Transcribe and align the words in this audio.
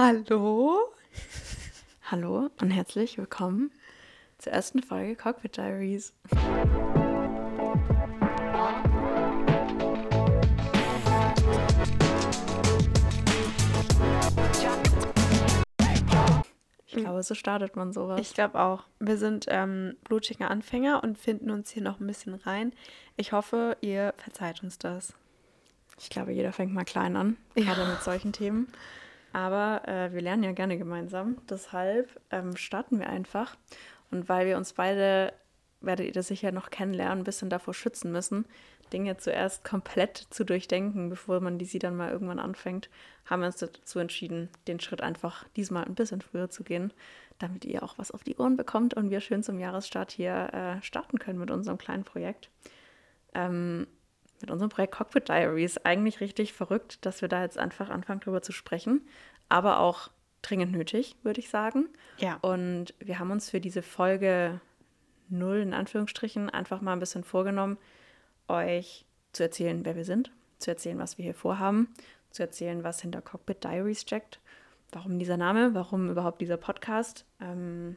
Hallo. 0.00 0.78
Hallo 2.08 2.50
und 2.60 2.70
herzlich 2.70 3.18
willkommen 3.18 3.72
zur 4.38 4.52
ersten 4.52 4.80
Folge 4.80 5.16
Cockpit 5.16 5.56
Diaries. 5.56 6.14
Ich 16.86 16.94
glaube, 16.94 17.24
so 17.24 17.34
startet 17.34 17.74
man 17.74 17.92
sowas. 17.92 18.20
Ich 18.20 18.34
glaube 18.34 18.60
auch. 18.60 18.84
Wir 19.00 19.18
sind 19.18 19.46
ähm, 19.48 19.96
blutige 20.04 20.46
Anfänger 20.46 21.02
und 21.02 21.18
finden 21.18 21.50
uns 21.50 21.70
hier 21.70 21.82
noch 21.82 21.98
ein 21.98 22.06
bisschen 22.06 22.34
rein. 22.36 22.72
Ich 23.16 23.32
hoffe, 23.32 23.76
ihr 23.80 24.14
verzeiht 24.16 24.62
uns 24.62 24.78
das. 24.78 25.12
Ich 25.98 26.08
glaube, 26.08 26.30
jeder 26.30 26.52
fängt 26.52 26.72
mal 26.72 26.84
klein 26.84 27.16
an, 27.16 27.36
gerade 27.56 27.84
mit 27.84 28.00
solchen 28.04 28.32
Themen. 28.32 28.68
Aber 29.38 29.86
äh, 29.86 30.12
wir 30.12 30.20
lernen 30.20 30.42
ja 30.42 30.50
gerne 30.50 30.76
gemeinsam. 30.76 31.36
Deshalb 31.48 32.20
ähm, 32.32 32.56
starten 32.56 32.98
wir 32.98 33.08
einfach. 33.08 33.56
Und 34.10 34.28
weil 34.28 34.48
wir 34.48 34.56
uns 34.56 34.72
beide, 34.72 35.32
werdet 35.80 36.06
ihr 36.06 36.12
das 36.12 36.26
sicher 36.26 36.50
noch 36.50 36.70
kennenlernen, 36.70 37.20
ein 37.20 37.24
bisschen 37.24 37.48
davor 37.48 37.72
schützen 37.72 38.10
müssen, 38.10 38.46
Dinge 38.92 39.16
zuerst 39.16 39.62
komplett 39.62 40.26
zu 40.30 40.42
durchdenken, 40.42 41.08
bevor 41.08 41.38
man 41.38 41.56
die 41.56 41.66
sie 41.66 41.78
dann 41.78 41.94
mal 41.94 42.10
irgendwann 42.10 42.40
anfängt, 42.40 42.90
haben 43.26 43.42
wir 43.42 43.46
uns 43.46 43.58
dazu 43.58 44.00
entschieden, 44.00 44.48
den 44.66 44.80
Schritt 44.80 45.02
einfach 45.02 45.46
diesmal 45.50 45.84
ein 45.84 45.94
bisschen 45.94 46.20
früher 46.20 46.50
zu 46.50 46.64
gehen, 46.64 46.92
damit 47.38 47.64
ihr 47.64 47.84
auch 47.84 47.96
was 47.96 48.10
auf 48.10 48.24
die 48.24 48.38
Ohren 48.38 48.56
bekommt 48.56 48.94
und 48.94 49.10
wir 49.10 49.20
schön 49.20 49.44
zum 49.44 49.60
Jahresstart 49.60 50.10
hier 50.10 50.52
äh, 50.52 50.82
starten 50.82 51.20
können 51.20 51.38
mit 51.38 51.52
unserem 51.52 51.78
kleinen 51.78 52.02
Projekt. 52.02 52.50
Ähm, 53.34 53.86
mit 54.40 54.50
unserem 54.50 54.70
Projekt 54.70 54.94
Cockpit 54.94 55.28
Diaries. 55.28 55.78
Eigentlich 55.78 56.20
richtig 56.20 56.52
verrückt, 56.52 57.04
dass 57.04 57.22
wir 57.22 57.28
da 57.28 57.42
jetzt 57.42 57.58
einfach 57.58 57.90
anfangen, 57.90 58.20
darüber 58.20 58.42
zu 58.42 58.52
sprechen, 58.52 59.06
aber 59.48 59.80
auch 59.80 60.10
dringend 60.42 60.72
nötig, 60.72 61.16
würde 61.22 61.40
ich 61.40 61.50
sagen. 61.50 61.88
Ja. 62.18 62.38
Und 62.42 62.94
wir 63.00 63.18
haben 63.18 63.30
uns 63.30 63.50
für 63.50 63.60
diese 63.60 63.82
Folge 63.82 64.60
null 65.28 65.58
in 65.58 65.74
Anführungsstrichen 65.74 66.50
einfach 66.50 66.80
mal 66.80 66.92
ein 66.92 67.00
bisschen 67.00 67.24
vorgenommen, 67.24 67.78
euch 68.48 69.04
zu 69.32 69.42
erzählen, 69.42 69.84
wer 69.84 69.96
wir 69.96 70.04
sind, 70.04 70.30
zu 70.58 70.70
erzählen, 70.70 70.98
was 70.98 71.18
wir 71.18 71.24
hier 71.24 71.34
vorhaben, 71.34 71.92
zu 72.30 72.42
erzählen, 72.42 72.84
was 72.84 73.02
hinter 73.02 73.20
Cockpit 73.20 73.64
Diaries 73.64 74.00
steckt, 74.00 74.40
warum 74.92 75.18
dieser 75.18 75.36
Name, 75.36 75.74
warum 75.74 76.10
überhaupt 76.10 76.40
dieser 76.40 76.56
Podcast, 76.56 77.24
ähm, 77.40 77.96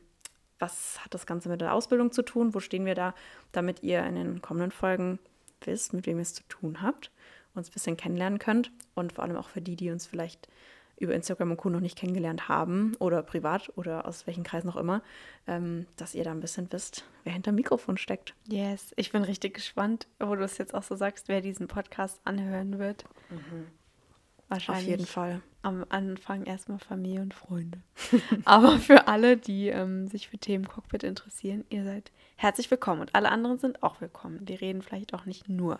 was 0.59 1.03
hat 1.03 1.13
das 1.13 1.25
Ganze 1.25 1.49
mit 1.49 1.61
der 1.61 1.73
Ausbildung 1.73 2.11
zu 2.11 2.21
tun, 2.21 2.53
wo 2.53 2.59
stehen 2.59 2.85
wir 2.85 2.95
da, 2.95 3.15
damit 3.51 3.81
ihr 3.81 4.03
in 4.03 4.15
den 4.15 4.41
kommenden 4.41 4.71
Folgen 4.71 5.19
wisst, 5.67 5.93
mit 5.93 6.05
wem 6.05 6.17
ihr 6.17 6.23
es 6.23 6.33
zu 6.33 6.43
tun 6.43 6.81
habt, 6.81 7.11
uns 7.53 7.69
ein 7.69 7.73
bisschen 7.73 7.97
kennenlernen 7.97 8.39
könnt 8.39 8.71
und 8.95 9.13
vor 9.13 9.23
allem 9.23 9.35
auch 9.35 9.49
für 9.49 9.61
die, 9.61 9.75
die 9.75 9.91
uns 9.91 10.05
vielleicht 10.05 10.47
über 10.97 11.15
Instagram 11.15 11.51
und 11.51 11.57
Co. 11.57 11.69
noch 11.69 11.79
nicht 11.79 11.97
kennengelernt 11.97 12.47
haben 12.47 12.95
oder 12.99 13.23
privat 13.23 13.75
oder 13.75 14.05
aus 14.05 14.27
welchen 14.27 14.43
Kreisen 14.43 14.69
auch 14.69 14.75
immer, 14.75 15.01
ähm, 15.47 15.87
dass 15.97 16.13
ihr 16.13 16.23
da 16.23 16.31
ein 16.31 16.39
bisschen 16.39 16.71
wisst, 16.71 17.05
wer 17.23 17.33
hinter 17.33 17.51
dem 17.51 17.55
Mikrofon 17.55 17.97
steckt. 17.97 18.35
Yes, 18.47 18.93
ich 18.95 19.11
bin 19.11 19.23
richtig 19.23 19.55
gespannt, 19.55 20.07
wo 20.19 20.35
du 20.35 20.43
es 20.43 20.59
jetzt 20.59 20.75
auch 20.75 20.83
so 20.83 20.95
sagst, 20.95 21.27
wer 21.27 21.41
diesen 21.41 21.67
Podcast 21.67 22.21
anhören 22.23 22.77
wird. 22.77 23.05
Mhm. 23.29 23.67
Wahrscheinlich. 24.47 24.85
Auf 24.85 24.89
jeden 24.89 25.05
Fall. 25.07 25.41
Am 25.63 25.85
Anfang 25.89 26.45
erstmal 26.45 26.79
Familie 26.79 27.21
und 27.21 27.33
Freunde. 27.33 27.79
Aber 28.45 28.79
für 28.79 29.07
alle, 29.07 29.37
die 29.37 29.67
ähm, 29.67 30.07
sich 30.07 30.29
für 30.29 30.37
Themen 30.37 30.67
Cockpit 30.67 31.03
interessieren, 31.03 31.65
ihr 31.69 31.83
seid 31.83 32.11
herzlich 32.35 32.71
willkommen 32.71 33.01
und 33.01 33.13
alle 33.13 33.29
anderen 33.29 33.59
sind 33.59 33.83
auch 33.83 34.01
willkommen. 34.01 34.39
Wir 34.47 34.59
reden 34.59 34.81
vielleicht 34.81 35.13
auch 35.13 35.25
nicht 35.25 35.49
nur 35.49 35.79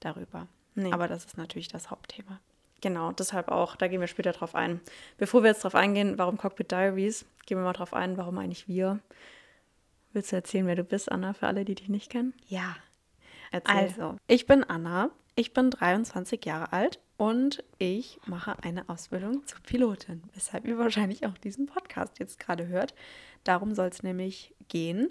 darüber. 0.00 0.48
Nee. 0.74 0.92
Aber 0.92 1.06
das 1.06 1.24
ist 1.24 1.38
natürlich 1.38 1.68
das 1.68 1.90
Hauptthema. 1.90 2.40
Genau, 2.80 3.12
deshalb 3.12 3.48
auch, 3.48 3.76
da 3.76 3.88
gehen 3.88 4.00
wir 4.00 4.08
später 4.08 4.32
drauf 4.32 4.54
ein. 4.54 4.80
Bevor 5.18 5.42
wir 5.42 5.50
jetzt 5.50 5.62
drauf 5.62 5.74
eingehen, 5.74 6.18
warum 6.18 6.36
Cockpit 6.36 6.72
Diaries, 6.72 7.26
gehen 7.46 7.58
wir 7.58 7.64
mal 7.64 7.72
drauf 7.72 7.94
ein, 7.94 8.16
warum 8.16 8.38
eigentlich 8.38 8.68
wir. 8.68 9.00
Willst 10.12 10.32
du 10.32 10.36
erzählen, 10.36 10.66
wer 10.66 10.76
du 10.76 10.84
bist, 10.84 11.12
Anna, 11.12 11.34
für 11.34 11.46
alle, 11.46 11.64
die 11.64 11.74
dich 11.74 11.88
nicht 11.88 12.10
kennen? 12.10 12.34
Ja. 12.48 12.76
Erzähl. 13.50 13.76
Also, 13.76 14.16
ich 14.26 14.46
bin 14.46 14.64
Anna, 14.64 15.10
ich 15.34 15.52
bin 15.52 15.70
23 15.70 16.44
Jahre 16.44 16.72
alt 16.72 17.00
und 17.16 17.64
ich 17.78 18.20
mache 18.26 18.56
eine 18.62 18.88
Ausbildung 18.88 19.46
zur 19.46 19.60
Pilotin, 19.60 20.22
weshalb 20.34 20.66
ihr 20.66 20.78
wahrscheinlich 20.78 21.26
auch 21.26 21.36
diesen 21.38 21.66
Podcast 21.66 22.18
jetzt 22.18 22.38
gerade 22.38 22.68
hört. 22.68 22.94
Darum 23.44 23.74
soll 23.74 23.88
es 23.88 24.02
nämlich 24.02 24.54
gehen. 24.68 25.10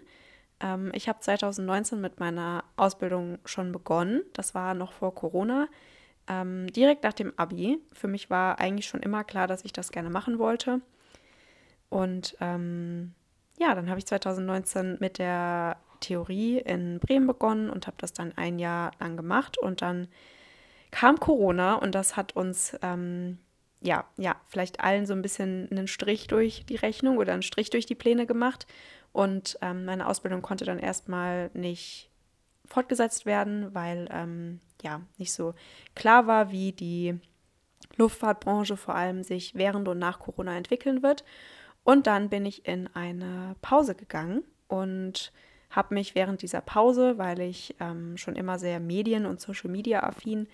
Ähm, 0.60 0.92
ich 0.94 1.10
habe 1.10 1.20
2019 1.20 2.00
mit 2.00 2.20
meiner 2.20 2.64
Ausbildung 2.78 3.40
schon 3.46 3.72
begonnen. 3.72 4.22
Das 4.34 4.56
war 4.56 4.74
noch 4.74 4.94
vor 4.94 5.14
Corona 5.14 5.68
ähm, 6.30 6.68
direkt 6.68 7.04
nach 7.04 7.14
dem 7.14 7.34
Abi. 7.38 7.80
Für 7.92 8.08
mich 8.08 8.30
war 8.30 8.60
eigentlich 8.60 8.88
schon 8.88 9.02
immer 9.02 9.24
klar, 9.24 9.48
dass 9.48 9.66
ich 9.66 9.74
das 9.74 9.92
gerne 9.92 10.10
machen 10.10 10.40
wollte. 10.40 10.82
Und 11.90 12.38
ähm, 12.40 13.14
ja, 13.58 13.74
dann 13.74 13.90
habe 13.90 14.00
ich 14.00 14.06
2019 14.06 14.98
mit 15.00 15.18
der 15.18 15.78
Theorie 16.00 16.60
in 16.60 17.00
Bremen 17.00 17.28
begonnen 17.28 17.70
und 17.70 17.88
habe 17.88 17.98
das 18.00 18.14
dann 18.14 18.34
ein 18.38 18.60
Jahr 18.60 18.92
lang 19.00 19.18
gemacht. 19.18 19.58
Und 19.58 19.82
dann 19.82 20.08
kam 20.92 21.20
Corona 21.20 21.76
und 21.76 21.96
das 21.96 22.16
hat 22.16 22.36
uns, 22.36 22.78
ähm, 22.82 23.40
ja, 23.82 24.06
ja, 24.18 24.36
vielleicht 24.48 24.80
allen 24.82 25.06
so 25.06 25.14
ein 25.14 25.22
bisschen 25.22 25.68
einen 25.72 25.88
Strich 25.88 26.28
durch 26.28 26.66
die 26.68 26.76
Rechnung 26.76 27.18
oder 27.18 27.34
einen 27.34 27.42
Strich 27.42 27.70
durch 27.70 27.86
die 27.86 27.96
Pläne 27.96 28.26
gemacht. 28.26 28.68
Und 29.12 29.58
ähm, 29.62 29.86
meine 29.86 30.08
Ausbildung 30.08 30.42
konnte 30.42 30.66
dann 30.66 30.80
erstmal 30.80 31.50
nicht 31.54 32.10
fortgesetzt 32.66 33.26
werden, 33.26 33.74
weil 33.74 34.08
ähm, 34.12 34.60
ja 34.82 35.02
nicht 35.18 35.34
so 35.34 35.54
klar 35.96 36.28
war, 36.28 36.52
wie 36.52 36.72
die 36.72 37.20
Luftfahrtbranche 37.98 38.78
vor 38.78 38.96
allem 38.96 39.24
sich 39.24 39.56
während 39.56 39.88
und 39.88 40.00
nach 40.00 40.20
Corona 40.20 40.56
entwickeln 40.56 41.02
wird. 41.04 41.24
Und 41.84 42.08
dann 42.08 42.30
bin 42.30 42.46
ich 42.46 42.68
in 42.68 42.88
eine 42.94 43.56
Pause 43.62 43.96
gegangen 43.96 44.44
und 44.68 45.32
habe 45.70 45.94
mich 45.94 46.16
während 46.16 46.42
dieser 46.42 46.62
Pause, 46.62 47.18
weil 47.18 47.40
ich 47.42 47.76
ähm, 47.80 48.18
schon 48.18 48.36
immer 48.36 48.58
sehr 48.58 48.80
Medien- 48.80 49.26
und 49.26 49.40
Social-Media-affin 49.40 50.48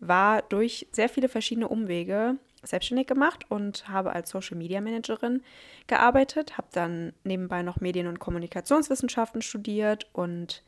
war, 0.00 0.42
durch 0.42 0.88
sehr 0.92 1.08
viele 1.08 1.28
verschiedene 1.28 1.68
Umwege 1.68 2.36
selbstständig 2.62 3.06
gemacht 3.06 3.44
und 3.50 3.88
habe 3.88 4.12
als 4.12 4.30
Social-Media-Managerin 4.30 5.42
gearbeitet, 5.86 6.56
habe 6.56 6.68
dann 6.72 7.12
nebenbei 7.24 7.62
noch 7.62 7.80
Medien- 7.80 8.06
und 8.06 8.18
Kommunikationswissenschaften 8.18 9.42
studiert 9.42 10.06
und 10.12 10.62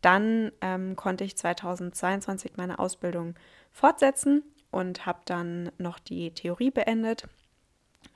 dann 0.00 0.52
ähm, 0.60 0.96
konnte 0.96 1.24
ich 1.24 1.36
2022 1.36 2.52
meine 2.56 2.78
Ausbildung 2.78 3.34
fortsetzen 3.70 4.42
und 4.70 5.06
habe 5.06 5.20
dann 5.24 5.70
noch 5.78 5.98
die 5.98 6.32
Theorie 6.32 6.70
beendet 6.70 7.28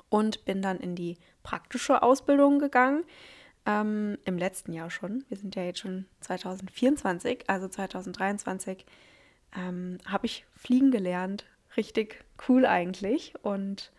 und 0.08 0.44
bin 0.44 0.62
dann 0.62 0.78
in 0.78 0.94
die 0.94 1.18
praktische 1.42 2.02
Ausbildung 2.02 2.58
gegangen. 2.58 3.04
Ähm, 3.66 4.16
Im 4.24 4.38
letzten 4.38 4.72
Jahr 4.72 4.90
schon. 4.90 5.24
Wir 5.28 5.36
sind 5.36 5.56
ja 5.56 5.64
jetzt 5.64 5.80
schon 5.80 6.06
2024, 6.20 7.50
also 7.50 7.68
2023 7.68 8.86
ähm, 9.56 9.98
habe 10.06 10.26
ich 10.26 10.46
fliegen 10.54 10.90
gelernt. 10.90 11.46
Richtig 11.76 12.24
cool 12.48 12.64
eigentlich. 12.64 13.34
Und 13.42 13.90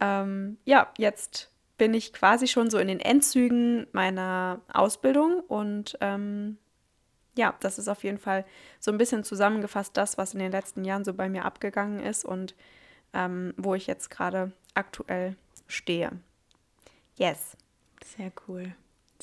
ähm, 0.00 0.58
ja, 0.64 0.92
jetzt 0.98 1.50
bin 1.76 1.94
ich 1.94 2.12
quasi 2.12 2.46
schon 2.46 2.70
so 2.70 2.78
in 2.78 2.88
den 2.88 3.00
Endzügen 3.00 3.86
meiner 3.92 4.60
Ausbildung 4.72 5.40
und 5.40 5.96
ähm, 6.00 6.58
ja, 7.36 7.54
das 7.60 7.78
ist 7.78 7.88
auf 7.88 8.04
jeden 8.04 8.18
Fall 8.18 8.44
so 8.78 8.92
ein 8.92 8.98
bisschen 8.98 9.24
zusammengefasst 9.24 9.96
das, 9.96 10.18
was 10.18 10.34
in 10.34 10.40
den 10.40 10.52
letzten 10.52 10.84
Jahren 10.84 11.04
so 11.04 11.14
bei 11.14 11.28
mir 11.28 11.44
abgegangen 11.44 11.98
ist 11.98 12.24
und 12.24 12.54
ähm, 13.12 13.54
wo 13.56 13.74
ich 13.74 13.86
jetzt 13.86 14.10
gerade 14.10 14.52
aktuell 14.74 15.36
stehe. 15.66 16.12
Yes. 17.16 17.56
Sehr 18.16 18.30
cool. 18.46 18.74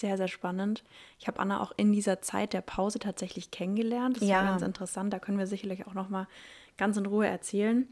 Sehr, 0.01 0.17
sehr 0.17 0.27
spannend. 0.27 0.83
Ich 1.19 1.27
habe 1.27 1.39
Anna 1.39 1.61
auch 1.61 1.71
in 1.77 1.93
dieser 1.93 2.21
Zeit 2.21 2.53
der 2.53 2.61
Pause 2.61 2.99
tatsächlich 2.99 3.51
kennengelernt. 3.51 4.17
Das 4.17 4.27
ja. 4.27 4.37
war 4.37 4.45
ganz 4.45 4.61
interessant. 4.61 5.13
Da 5.13 5.19
können 5.19 5.37
wir 5.37 5.47
sicherlich 5.47 5.87
auch 5.87 5.93
noch 5.93 6.09
mal 6.09 6.27
ganz 6.77 6.97
in 6.97 7.05
Ruhe 7.05 7.27
erzählen. 7.27 7.87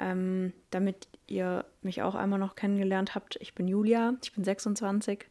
Ähm, 0.00 0.52
damit 0.70 1.06
ihr 1.28 1.64
mich 1.82 2.02
auch 2.02 2.16
einmal 2.16 2.40
noch 2.40 2.56
kennengelernt 2.56 3.14
habt. 3.14 3.36
Ich 3.40 3.54
bin 3.54 3.68
Julia, 3.68 4.14
ich 4.22 4.32
bin 4.32 4.42
26. 4.42 5.26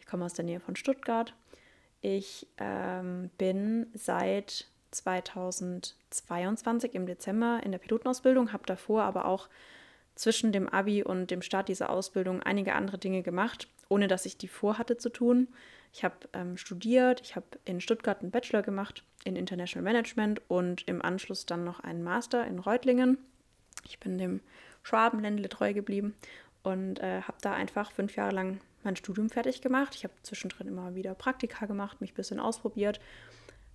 Ich 0.00 0.06
komme 0.06 0.24
aus 0.24 0.34
der 0.34 0.44
Nähe 0.44 0.58
von 0.58 0.74
Stuttgart 0.74 1.32
ich 2.02 2.46
ähm, 2.58 3.30
bin 3.36 3.86
seit 3.94 4.66
2022 4.90 6.94
im 6.94 7.06
Dezember 7.06 7.60
in 7.62 7.72
der 7.72 7.78
Pilotenausbildung, 7.78 8.52
habe 8.52 8.64
davor 8.66 9.02
aber 9.02 9.26
auch 9.26 9.48
zwischen 10.14 10.52
dem 10.52 10.68
ABI 10.68 11.04
und 11.04 11.30
dem 11.30 11.42
Start 11.42 11.68
dieser 11.68 11.90
Ausbildung 11.90 12.42
einige 12.42 12.74
andere 12.74 12.98
Dinge 12.98 13.22
gemacht, 13.22 13.68
ohne 13.90 14.08
dass 14.08 14.24
ich 14.24 14.38
die 14.38 14.48
vorhatte 14.48 14.96
zu 14.96 15.10
tun. 15.10 15.48
Ich 15.92 16.04
habe 16.04 16.16
ähm, 16.32 16.56
studiert, 16.56 17.20
ich 17.20 17.36
habe 17.36 17.46
in 17.66 17.80
Stuttgart 17.80 18.22
einen 18.22 18.30
Bachelor 18.30 18.62
gemacht 18.62 19.04
in 19.24 19.36
International 19.36 19.84
Management 19.84 20.40
und 20.48 20.88
im 20.88 21.02
Anschluss 21.02 21.44
dann 21.44 21.64
noch 21.64 21.80
einen 21.80 22.02
Master 22.02 22.46
in 22.46 22.58
Reutlingen. 22.58 23.18
Ich 23.84 23.98
bin 23.98 24.16
dem 24.16 24.40
Schwabenländle 24.82 25.48
treu 25.48 25.74
geblieben 25.74 26.14
und 26.62 27.00
äh, 27.00 27.22
habe 27.22 27.38
da 27.42 27.52
einfach 27.52 27.90
fünf 27.90 28.16
Jahre 28.16 28.34
lang 28.34 28.60
mein 28.82 28.96
Studium 28.96 29.28
fertig 29.28 29.60
gemacht. 29.60 29.94
Ich 29.94 30.04
habe 30.04 30.14
zwischendrin 30.22 30.68
immer 30.68 30.94
wieder 30.94 31.14
Praktika 31.14 31.66
gemacht, 31.66 32.00
mich 32.00 32.12
ein 32.12 32.16
bisschen 32.16 32.40
ausprobiert, 32.40 33.00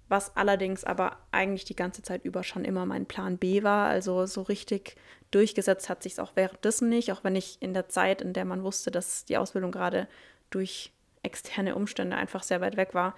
was 0.07 0.36
allerdings 0.36 0.84
aber 0.84 1.18
eigentlich 1.31 1.66
die 1.66 1.75
ganze 1.75 2.02
Zeit 2.02 2.25
über 2.25 2.44
schon 2.44 2.66
immer 2.66 2.86
mein 2.86 3.06
Plan 3.06 3.38
B 3.38 3.63
war. 3.63 3.90
Also 3.90 4.25
so 4.25 4.44
richtig 4.44 4.96
durchgesetzt 5.31 5.90
hat 5.90 6.04
sich 6.04 6.13
es 6.13 6.19
auch 6.19 6.34
währenddessen 6.36 6.90
nicht, 6.90 7.12
auch 7.12 7.24
wenn 7.24 7.36
ich 7.36 7.57
in 7.62 7.74
der 7.74 7.90
Zeit, 7.90 8.22
in 8.22 8.34
der 8.34 8.46
man 8.46 8.63
wusste, 8.63 8.92
dass 8.92 9.25
die 9.25 9.38
Ausbildung 9.38 9.72
gerade 9.72 10.07
durch 10.50 10.92
externe 11.24 11.75
Umstände 11.75 12.16
einfach 12.16 12.44
sehr 12.44 12.62
weit 12.62 12.78
weg 12.78 12.94
war, 12.94 13.16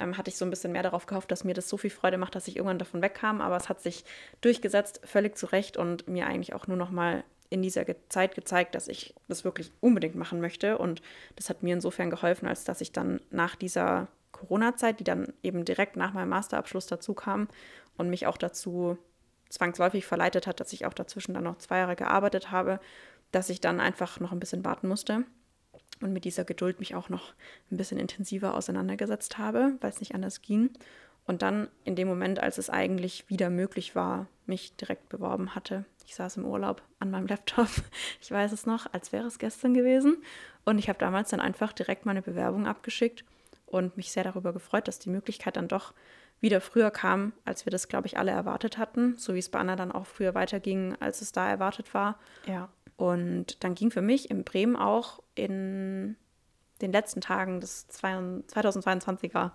ähm, 0.00 0.16
hatte 0.16 0.30
ich 0.30 0.36
so 0.36 0.44
ein 0.44 0.50
bisschen 0.50 0.72
mehr 0.72 0.84
darauf 0.84 1.06
gehofft, 1.06 1.30
dass 1.30 1.44
mir 1.44 1.54
das 1.54 1.68
so 1.68 1.76
viel 1.76 1.90
Freude 1.90 2.18
macht, 2.18 2.34
dass 2.34 2.48
ich 2.48 2.56
irgendwann 2.56 2.78
davon 2.78 3.02
wegkam. 3.02 3.40
Aber 3.40 3.56
es 3.56 3.68
hat 3.68 3.80
sich 3.80 4.04
durchgesetzt, 4.40 5.00
völlig 5.04 5.36
zu 5.36 5.46
Recht 5.46 5.76
und 5.76 6.08
mir 6.08 6.26
eigentlich 6.26 6.54
auch 6.54 6.66
nur 6.66 6.76
noch 6.76 6.90
mal 6.90 7.24
in 7.50 7.62
dieser 7.62 7.84
Zeit 8.08 8.34
gezeigt, 8.34 8.74
dass 8.74 8.88
ich 8.88 9.14
das 9.26 9.44
wirklich 9.44 9.72
unbedingt 9.80 10.14
machen 10.14 10.40
möchte. 10.40 10.78
Und 10.78 11.02
das 11.36 11.50
hat 11.50 11.62
mir 11.62 11.74
insofern 11.74 12.10
geholfen, 12.10 12.46
als 12.46 12.64
dass 12.64 12.80
ich 12.80 12.92
dann 12.92 13.20
nach 13.30 13.56
dieser 13.56 14.08
Corona-Zeit, 14.38 15.00
die 15.00 15.04
dann 15.04 15.32
eben 15.42 15.64
direkt 15.64 15.96
nach 15.96 16.12
meinem 16.12 16.30
Masterabschluss 16.30 16.86
dazu 16.86 17.14
kam 17.14 17.48
und 17.96 18.10
mich 18.10 18.26
auch 18.26 18.36
dazu 18.36 18.98
zwangsläufig 19.48 20.06
verleitet 20.06 20.46
hat, 20.46 20.60
dass 20.60 20.72
ich 20.72 20.86
auch 20.86 20.94
dazwischen 20.94 21.34
dann 21.34 21.44
noch 21.44 21.58
zwei 21.58 21.78
Jahre 21.78 21.96
gearbeitet 21.96 22.50
habe, 22.50 22.80
dass 23.32 23.50
ich 23.50 23.60
dann 23.60 23.80
einfach 23.80 24.20
noch 24.20 24.32
ein 24.32 24.40
bisschen 24.40 24.64
warten 24.64 24.88
musste 24.88 25.24
und 26.00 26.12
mit 26.12 26.24
dieser 26.24 26.44
Geduld 26.44 26.78
mich 26.78 26.94
auch 26.94 27.08
noch 27.08 27.34
ein 27.70 27.76
bisschen 27.76 27.98
intensiver 27.98 28.54
auseinandergesetzt 28.54 29.38
habe, 29.38 29.74
weil 29.80 29.90
es 29.90 30.00
nicht 30.00 30.14
anders 30.14 30.42
ging. 30.42 30.70
Und 31.26 31.42
dann 31.42 31.68
in 31.84 31.94
dem 31.94 32.08
Moment, 32.08 32.38
als 32.38 32.56
es 32.56 32.70
eigentlich 32.70 33.28
wieder 33.28 33.50
möglich 33.50 33.94
war, 33.94 34.28
mich 34.46 34.76
direkt 34.76 35.10
beworben 35.10 35.54
hatte. 35.54 35.84
Ich 36.06 36.14
saß 36.14 36.38
im 36.38 36.46
Urlaub 36.46 36.82
an 37.00 37.10
meinem 37.10 37.26
Laptop, 37.26 37.68
ich 38.20 38.30
weiß 38.30 38.52
es 38.52 38.64
noch, 38.64 38.86
als 38.94 39.12
wäre 39.12 39.26
es 39.26 39.38
gestern 39.38 39.74
gewesen. 39.74 40.22
Und 40.64 40.78
ich 40.78 40.88
habe 40.88 40.98
damals 40.98 41.30
dann 41.30 41.40
einfach 41.40 41.72
direkt 41.72 42.06
meine 42.06 42.22
Bewerbung 42.22 42.66
abgeschickt 42.66 43.24
und 43.70 43.96
mich 43.96 44.12
sehr 44.12 44.24
darüber 44.24 44.52
gefreut, 44.52 44.88
dass 44.88 44.98
die 44.98 45.10
Möglichkeit 45.10 45.56
dann 45.56 45.68
doch 45.68 45.94
wieder 46.40 46.60
früher 46.60 46.90
kam, 46.90 47.32
als 47.44 47.66
wir 47.66 47.70
das, 47.70 47.88
glaube 47.88 48.06
ich, 48.06 48.16
alle 48.16 48.30
erwartet 48.30 48.78
hatten. 48.78 49.16
So 49.18 49.34
wie 49.34 49.40
es 49.40 49.48
bei 49.48 49.58
Anna 49.58 49.76
dann 49.76 49.92
auch 49.92 50.06
früher 50.06 50.34
weiterging, 50.34 50.96
als 51.00 51.20
es 51.20 51.32
da 51.32 51.48
erwartet 51.48 51.94
war. 51.94 52.18
Ja. 52.46 52.68
Und 52.96 53.62
dann 53.64 53.74
ging 53.74 53.90
für 53.90 54.02
mich 54.02 54.30
in 54.30 54.44
Bremen 54.44 54.76
auch 54.76 55.20
in 55.34 56.16
den 56.80 56.92
letzten 56.92 57.20
Tagen 57.20 57.60
des 57.60 57.88
2022er 57.90 59.52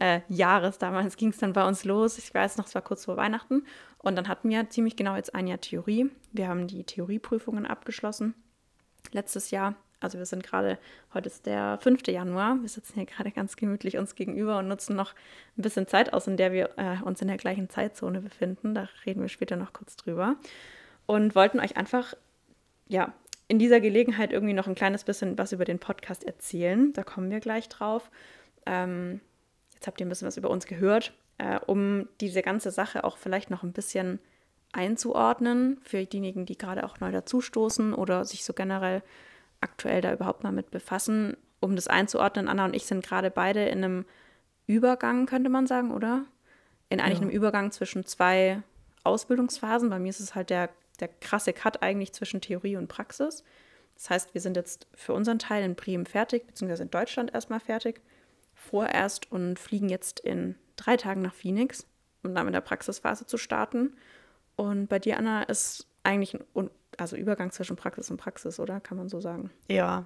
äh, 0.00 0.20
Jahres, 0.28 0.78
damals 0.78 1.16
ging 1.16 1.30
es 1.30 1.38
dann 1.38 1.52
bei 1.52 1.66
uns 1.66 1.84
los. 1.84 2.18
Ich 2.18 2.32
weiß 2.32 2.56
noch, 2.56 2.66
es 2.66 2.74
war 2.74 2.82
kurz 2.82 3.04
vor 3.06 3.16
Weihnachten. 3.16 3.64
Und 3.98 4.16
dann 4.16 4.28
hatten 4.28 4.48
wir 4.48 4.70
ziemlich 4.70 4.96
genau 4.96 5.16
jetzt 5.16 5.34
ein 5.34 5.46
Jahr 5.46 5.60
Theorie. 5.60 6.10
Wir 6.32 6.48
haben 6.48 6.66
die 6.68 6.84
Theorieprüfungen 6.84 7.66
abgeschlossen 7.66 8.34
letztes 9.12 9.50
Jahr 9.50 9.74
also 10.00 10.18
wir 10.18 10.26
sind 10.26 10.42
gerade, 10.42 10.78
heute 11.12 11.28
ist 11.28 11.46
der 11.46 11.78
5. 11.80 12.06
Januar, 12.06 12.58
wir 12.60 12.68
sitzen 12.68 12.94
hier 12.94 13.06
gerade 13.06 13.30
ganz 13.30 13.56
gemütlich 13.56 13.98
uns 13.98 14.14
gegenüber 14.14 14.58
und 14.58 14.68
nutzen 14.68 14.94
noch 14.94 15.14
ein 15.56 15.62
bisschen 15.62 15.86
Zeit 15.86 16.12
aus, 16.12 16.26
in 16.26 16.36
der 16.36 16.52
wir 16.52 16.70
äh, 16.76 17.02
uns 17.02 17.20
in 17.20 17.28
der 17.28 17.36
gleichen 17.36 17.68
Zeitzone 17.68 18.20
befinden. 18.20 18.74
Da 18.74 18.88
reden 19.06 19.22
wir 19.22 19.28
später 19.28 19.56
noch 19.56 19.72
kurz 19.72 19.96
drüber. 19.96 20.36
Und 21.06 21.34
wollten 21.34 21.58
euch 21.58 21.76
einfach, 21.76 22.14
ja, 22.86 23.12
in 23.48 23.58
dieser 23.58 23.80
Gelegenheit 23.80 24.32
irgendwie 24.32 24.54
noch 24.54 24.68
ein 24.68 24.74
kleines 24.74 25.04
bisschen 25.04 25.38
was 25.38 25.52
über 25.52 25.64
den 25.64 25.78
Podcast 25.78 26.22
erzählen. 26.22 26.92
Da 26.92 27.02
kommen 27.02 27.30
wir 27.30 27.40
gleich 27.40 27.68
drauf. 27.68 28.10
Ähm, 28.66 29.20
jetzt 29.74 29.86
habt 29.86 30.00
ihr 30.00 30.06
ein 30.06 30.10
bisschen 30.10 30.28
was 30.28 30.36
über 30.36 30.50
uns 30.50 30.66
gehört, 30.66 31.14
äh, 31.38 31.58
um 31.66 32.08
diese 32.20 32.42
ganze 32.42 32.70
Sache 32.70 33.04
auch 33.04 33.16
vielleicht 33.16 33.50
noch 33.50 33.62
ein 33.62 33.72
bisschen 33.72 34.20
einzuordnen 34.72 35.80
für 35.82 36.04
diejenigen, 36.04 36.44
die 36.44 36.58
gerade 36.58 36.84
auch 36.84 37.00
neu 37.00 37.10
dazustoßen 37.10 37.94
oder 37.94 38.26
sich 38.26 38.44
so 38.44 38.52
generell 38.52 39.02
aktuell 39.60 40.00
da 40.00 40.12
überhaupt 40.12 40.42
mal 40.42 40.52
mit 40.52 40.70
befassen, 40.70 41.36
um 41.60 41.76
das 41.76 41.88
einzuordnen. 41.88 42.48
Anna 42.48 42.64
und 42.64 42.74
ich 42.74 42.86
sind 42.86 43.04
gerade 43.04 43.30
beide 43.30 43.64
in 43.64 43.84
einem 43.84 44.04
Übergang, 44.66 45.26
könnte 45.26 45.50
man 45.50 45.66
sagen, 45.66 45.92
oder? 45.92 46.24
In 46.88 47.00
eigentlich 47.00 47.18
ja. 47.18 47.22
einem 47.22 47.30
Übergang 47.30 47.72
zwischen 47.72 48.04
zwei 48.04 48.62
Ausbildungsphasen. 49.04 49.90
Bei 49.90 49.98
mir 49.98 50.10
ist 50.10 50.20
es 50.20 50.34
halt 50.34 50.50
der, 50.50 50.70
der 51.00 51.08
krasse 51.08 51.52
Cut 51.52 51.82
eigentlich 51.82 52.12
zwischen 52.12 52.40
Theorie 52.40 52.76
und 52.76 52.88
Praxis. 52.88 53.44
Das 53.94 54.10
heißt, 54.10 54.34
wir 54.34 54.40
sind 54.40 54.56
jetzt 54.56 54.86
für 54.94 55.12
unseren 55.12 55.38
Teil 55.38 55.64
in 55.64 55.74
Bremen 55.74 56.06
fertig, 56.06 56.46
beziehungsweise 56.46 56.84
in 56.84 56.90
Deutschland 56.90 57.34
erstmal 57.34 57.60
fertig, 57.60 58.00
vorerst 58.54 59.30
und 59.32 59.58
fliegen 59.58 59.88
jetzt 59.88 60.20
in 60.20 60.54
drei 60.76 60.96
Tagen 60.96 61.22
nach 61.22 61.34
Phoenix, 61.34 61.86
um 62.22 62.34
dann 62.34 62.46
mit 62.46 62.54
der 62.54 62.60
Praxisphase 62.60 63.26
zu 63.26 63.38
starten. 63.38 63.96
Und 64.54 64.88
bei 64.88 64.98
dir, 64.98 65.16
Anna, 65.16 65.42
ist 65.42 65.88
eigentlich 66.04 66.34
ein 66.34 66.70
also 66.98 67.16
Übergang 67.16 67.50
zwischen 67.50 67.76
Praxis 67.76 68.10
und 68.10 68.18
Praxis, 68.18 68.60
oder? 68.60 68.80
Kann 68.80 68.98
man 68.98 69.08
so 69.08 69.20
sagen? 69.20 69.50
Ja. 69.68 70.04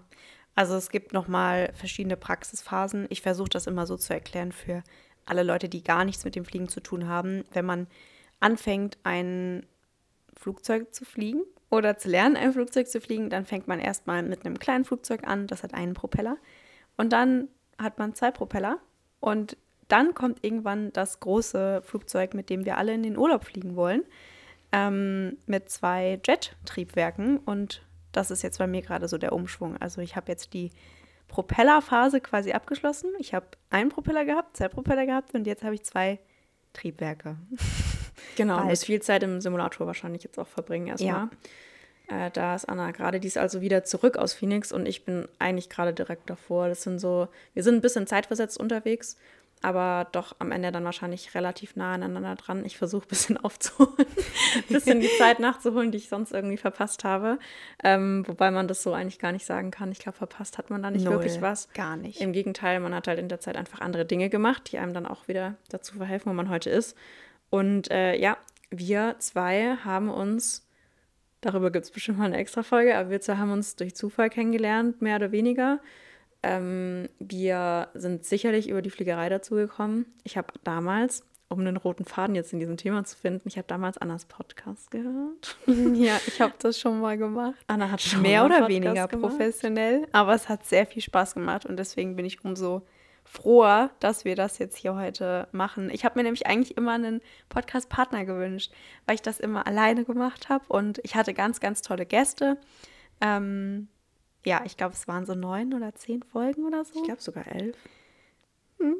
Also 0.55 0.75
es 0.75 0.91
gibt 0.91 1.13
nochmal 1.13 1.73
verschiedene 1.75 2.17
Praxisphasen. 2.17 3.07
Ich 3.09 3.23
versuche 3.23 3.49
das 3.49 3.67
immer 3.67 3.87
so 3.87 3.97
zu 3.97 4.13
erklären 4.13 4.53
für 4.53 4.85
alle 5.25 5.43
Leute, 5.43 5.69
die 5.69 5.83
gar 5.83 6.05
nichts 6.05 6.25
mit 6.25 6.37
dem 6.37 6.45
Fliegen 6.45 6.69
zu 6.69 6.81
tun 6.81 7.09
haben. 7.09 7.45
Wenn 7.53 7.65
man 7.65 7.87
anfängt, 8.41 8.99
ein 9.03 9.65
Flugzeug 10.37 10.95
zu 10.95 11.05
fliegen 11.05 11.43
oder 11.71 11.97
zu 11.97 12.09
lernen, 12.09 12.37
ein 12.37 12.53
Flugzeug 12.53 12.89
zu 12.89 13.01
fliegen, 13.01 13.31
dann 13.31 13.47
fängt 13.47 13.67
man 13.67 13.81
erstmal 13.81 14.23
mit 14.23 14.45
einem 14.45 14.59
kleinen 14.59 14.85
Flugzeug 14.85 15.27
an, 15.27 15.47
das 15.47 15.63
hat 15.63 15.73
einen 15.73 15.95
Propeller. 15.95 16.37
Und 16.97 17.13
dann 17.15 17.49
hat 17.79 17.99
man 17.99 18.15
zwei 18.15 18.31
Propeller. 18.31 18.79
Und 19.21 19.57
dann 19.89 20.15
kommt 20.15 20.45
irgendwann 20.45 20.93
das 20.93 21.21
große 21.21 21.81
Flugzeug, 21.83 22.35
mit 22.35 22.51
dem 22.51 22.67
wir 22.67 22.77
alle 22.77 22.93
in 22.93 23.03
den 23.03 23.17
Urlaub 23.17 23.45
fliegen 23.45 23.77
wollen 23.77 24.05
ähm, 24.73 25.37
mit 25.47 25.71
zwei 25.71 26.21
Jet-Triebwerken 26.25 27.39
und 27.39 27.83
das 28.13 28.31
ist 28.31 28.43
jetzt 28.43 28.59
bei 28.59 28.67
mir 28.67 28.83
gerade 28.83 29.09
so 29.09 29.19
der 29.19 29.33
Umschwung. 29.33 29.77
Also 29.79 30.01
ich 30.01 30.17
habe 30.17 30.31
jetzt 30.31 30.53
die 30.53 30.71
Propellerphase 31.29 32.21
quasi 32.21 32.53
abgeschlossen. 32.53 33.11
Ich 33.19 33.33
habe 33.33 33.47
einen 33.71 33.89
Propeller 33.89 34.25
gehabt, 34.25 34.57
zwei 34.57 34.69
Propeller 34.69 35.07
gehabt 35.07 35.35
und 35.35 35.47
jetzt 35.47 35.63
habe 35.63 35.75
ich 35.75 35.83
zwei 35.83 36.19
Triebwerke. 36.73 37.37
Genau, 38.37 38.61
du 38.61 38.67
musst 38.67 38.87
viel 38.87 39.03
Zeit 39.03 39.23
im 39.25 39.41
Simulator 39.41 39.87
wahrscheinlich 39.87 40.23
jetzt 40.23 40.39
auch 40.39 40.47
verbringen 40.47 40.87
erstmal. 40.87 41.29
Ja. 42.09 42.27
Äh, 42.27 42.31
da 42.31 42.55
ist 42.55 42.69
Anna 42.69 42.91
gerade, 42.91 43.21
die 43.21 43.29
ist 43.29 43.39
also 43.39 43.61
wieder 43.61 43.85
zurück 43.85 44.17
aus 44.17 44.33
Phoenix 44.33 44.73
und 44.73 44.87
ich 44.87 45.05
bin 45.05 45.29
eigentlich 45.39 45.69
gerade 45.69 45.93
direkt 45.93 46.31
davor. 46.31 46.69
Das 46.69 46.83
sind 46.83 46.99
so, 46.99 47.29
wir 47.55 47.63
sind 47.63 47.75
ein 47.77 47.81
bisschen 47.81 48.07
zeitversetzt 48.07 48.59
unterwegs 48.59 49.17
aber 49.63 50.09
doch 50.13 50.37
am 50.39 50.53
Ende 50.53 50.73
dann 50.73 50.85
wahrscheinlich 50.85 51.35
relativ 51.35 51.77
nah 51.77 51.95
aneinander 51.95 52.35
dran. 52.35 52.65
Ich 52.65 52.77
versuche 52.77 53.07
ein 53.07 53.09
bisschen 53.09 53.37
aufzuholen, 53.45 54.07
ein 54.57 54.65
bisschen 54.69 55.01
die 55.01 55.11
Zeit 55.19 55.39
nachzuholen, 55.41 55.93
die 55.93 55.99
ich 55.99 56.09
sonst 56.09 56.33
irgendwie 56.33 56.57
verpasst 56.57 57.05
habe. 57.05 57.39
Ähm, 57.83 58.25
wobei 58.27 58.51
man 58.51 58.69
das 58.69 58.83
so 58.83 58.93
eigentlich 58.93 59.19
gar 59.19 59.33
nicht 59.33 59.47
sagen 59.47 59.71
kann. 59.71 59.93
Ich 59.93 60.01
glaube, 60.01 60.19
verpasst 60.19 60.59
hat 60.59 60.71
man 60.71 60.83
da 60.83 60.91
nicht 60.91 61.05
Null, 61.05 61.15
wirklich 61.15 61.41
was. 61.41 61.69
Gar 61.73 61.97
nicht. 61.97 62.21
Im 62.21 62.33
Gegenteil, 62.33 62.81
man 62.81 62.95
hat 62.95 63.09
halt 63.09 63.19
in 63.19 63.29
der 63.29 63.41
Zeit 63.41 63.57
einfach 63.57 63.81
andere 63.81 64.05
Dinge 64.05 64.29
gemacht, 64.29 64.71
die 64.73 64.79
einem 64.79 64.93
dann 64.93 65.07
auch 65.07 65.29
wieder 65.29 65.55
dazu 65.69 65.97
verhelfen, 65.97 66.31
wo 66.31 66.35
man 66.35 66.49
heute 66.49 66.71
ist. 66.71 66.97
Und 67.51 67.91
äh, 67.91 68.17
ja, 68.17 68.37
wir 68.71 69.17
zwei 69.19 69.77
haben 69.85 70.11
uns, 70.11 70.67
darüber 71.41 71.71
gibt 71.71 71.85
es 71.85 71.91
bestimmt 71.91 72.19
mal 72.19 72.25
eine 72.25 72.39
extra 72.39 72.63
Folge, 72.63 72.97
aber 72.97 73.11
wir 73.11 73.21
zwei 73.21 73.37
haben 73.37 73.53
uns 73.53 73.77
durch 73.77 73.95
Zufall 73.95 74.31
kennengelernt, 74.31 75.03
mehr 75.03 75.17
oder 75.17 75.33
weniger. 75.33 75.81
Ähm, 76.43 77.09
wir 77.19 77.89
sind 77.95 78.25
sicherlich 78.25 78.69
über 78.69 78.83
die 78.83 78.91
Fliegerei 78.91 79.29
dazugekommen. 79.29 80.07
Ich 80.25 80.37
habe 80.37 80.53
damals, 80.65 81.25
um 81.49 81.61
einen 81.61 81.77
roten 81.77 82.05
Faden 82.05 82.35
jetzt 82.35 82.53
in 82.53 82.59
diesem 82.59 82.77
Thema 82.77 83.05
zu 83.05 83.17
finden, 83.17 83.47
ich 83.47 83.59
habe 83.59 83.69
damals 83.69 83.99
Annas 83.99 84.25
Podcast 84.25 84.91
gehört. 84.91 85.57
ja, 85.67 86.19
ich 86.27 86.41
habe 86.41 86.55
das 86.59 86.81
schon 86.81 87.01
mal 87.01 87.17
gemacht. 87.17 87.55
Anna 87.69 87.91
hat 87.91 88.01
schon 88.01 88.23
mehr 88.23 88.45
oder 88.45 88.69
weniger 88.69 89.07
gemacht. 89.07 89.37
professionell, 89.37 90.09
aber 90.13 90.35
es 90.35 90.49
hat 90.49 90.67
sehr 90.67 90.87
viel 90.87 91.03
Spaß 91.03 91.35
gemacht 91.35 91.65
und 91.65 91.77
deswegen 91.77 92.17
bin 92.17 92.25
ich 92.25 92.45
umso 92.45 92.83
froher, 93.25 93.91
dass 94.01 94.25
wir 94.25 94.35
das 94.35 94.59
jetzt 94.59 94.77
hier 94.77 94.97
heute 94.97 95.47
machen. 95.53 95.91
Ich 95.91 96.05
habe 96.05 96.19
mir 96.19 96.25
nämlich 96.25 96.47
eigentlich 96.47 96.77
immer 96.77 96.93
einen 96.93 97.21
Podcast-Partner 97.51 98.25
gewünscht, 98.25 98.73
weil 99.07 99.15
ich 99.15 99.23
das 99.23 99.39
immer 99.39 99.67
alleine 99.67 100.05
gemacht 100.05 100.49
habe 100.49 100.65
und 100.69 101.01
ich 101.05 101.15
hatte 101.15 101.35
ganz, 101.35 101.61
ganz 101.61 101.83
tolle 101.83 102.05
Gäste. 102.05 102.59
Ähm, 103.21 103.89
ja, 104.45 104.63
ich 104.65 104.77
glaube, 104.77 104.95
es 104.95 105.07
waren 105.09 105.27
so 105.27 105.35
neun 105.35 105.75
oder 105.75 105.95
zehn 105.95 106.23
Folgen 106.23 106.67
oder 106.67 106.85
so. 106.85 106.99
Ich 106.99 107.05
glaube 107.05 107.23
sogar 107.23 107.47
elf. 107.47 107.77
Hm. 108.79 108.97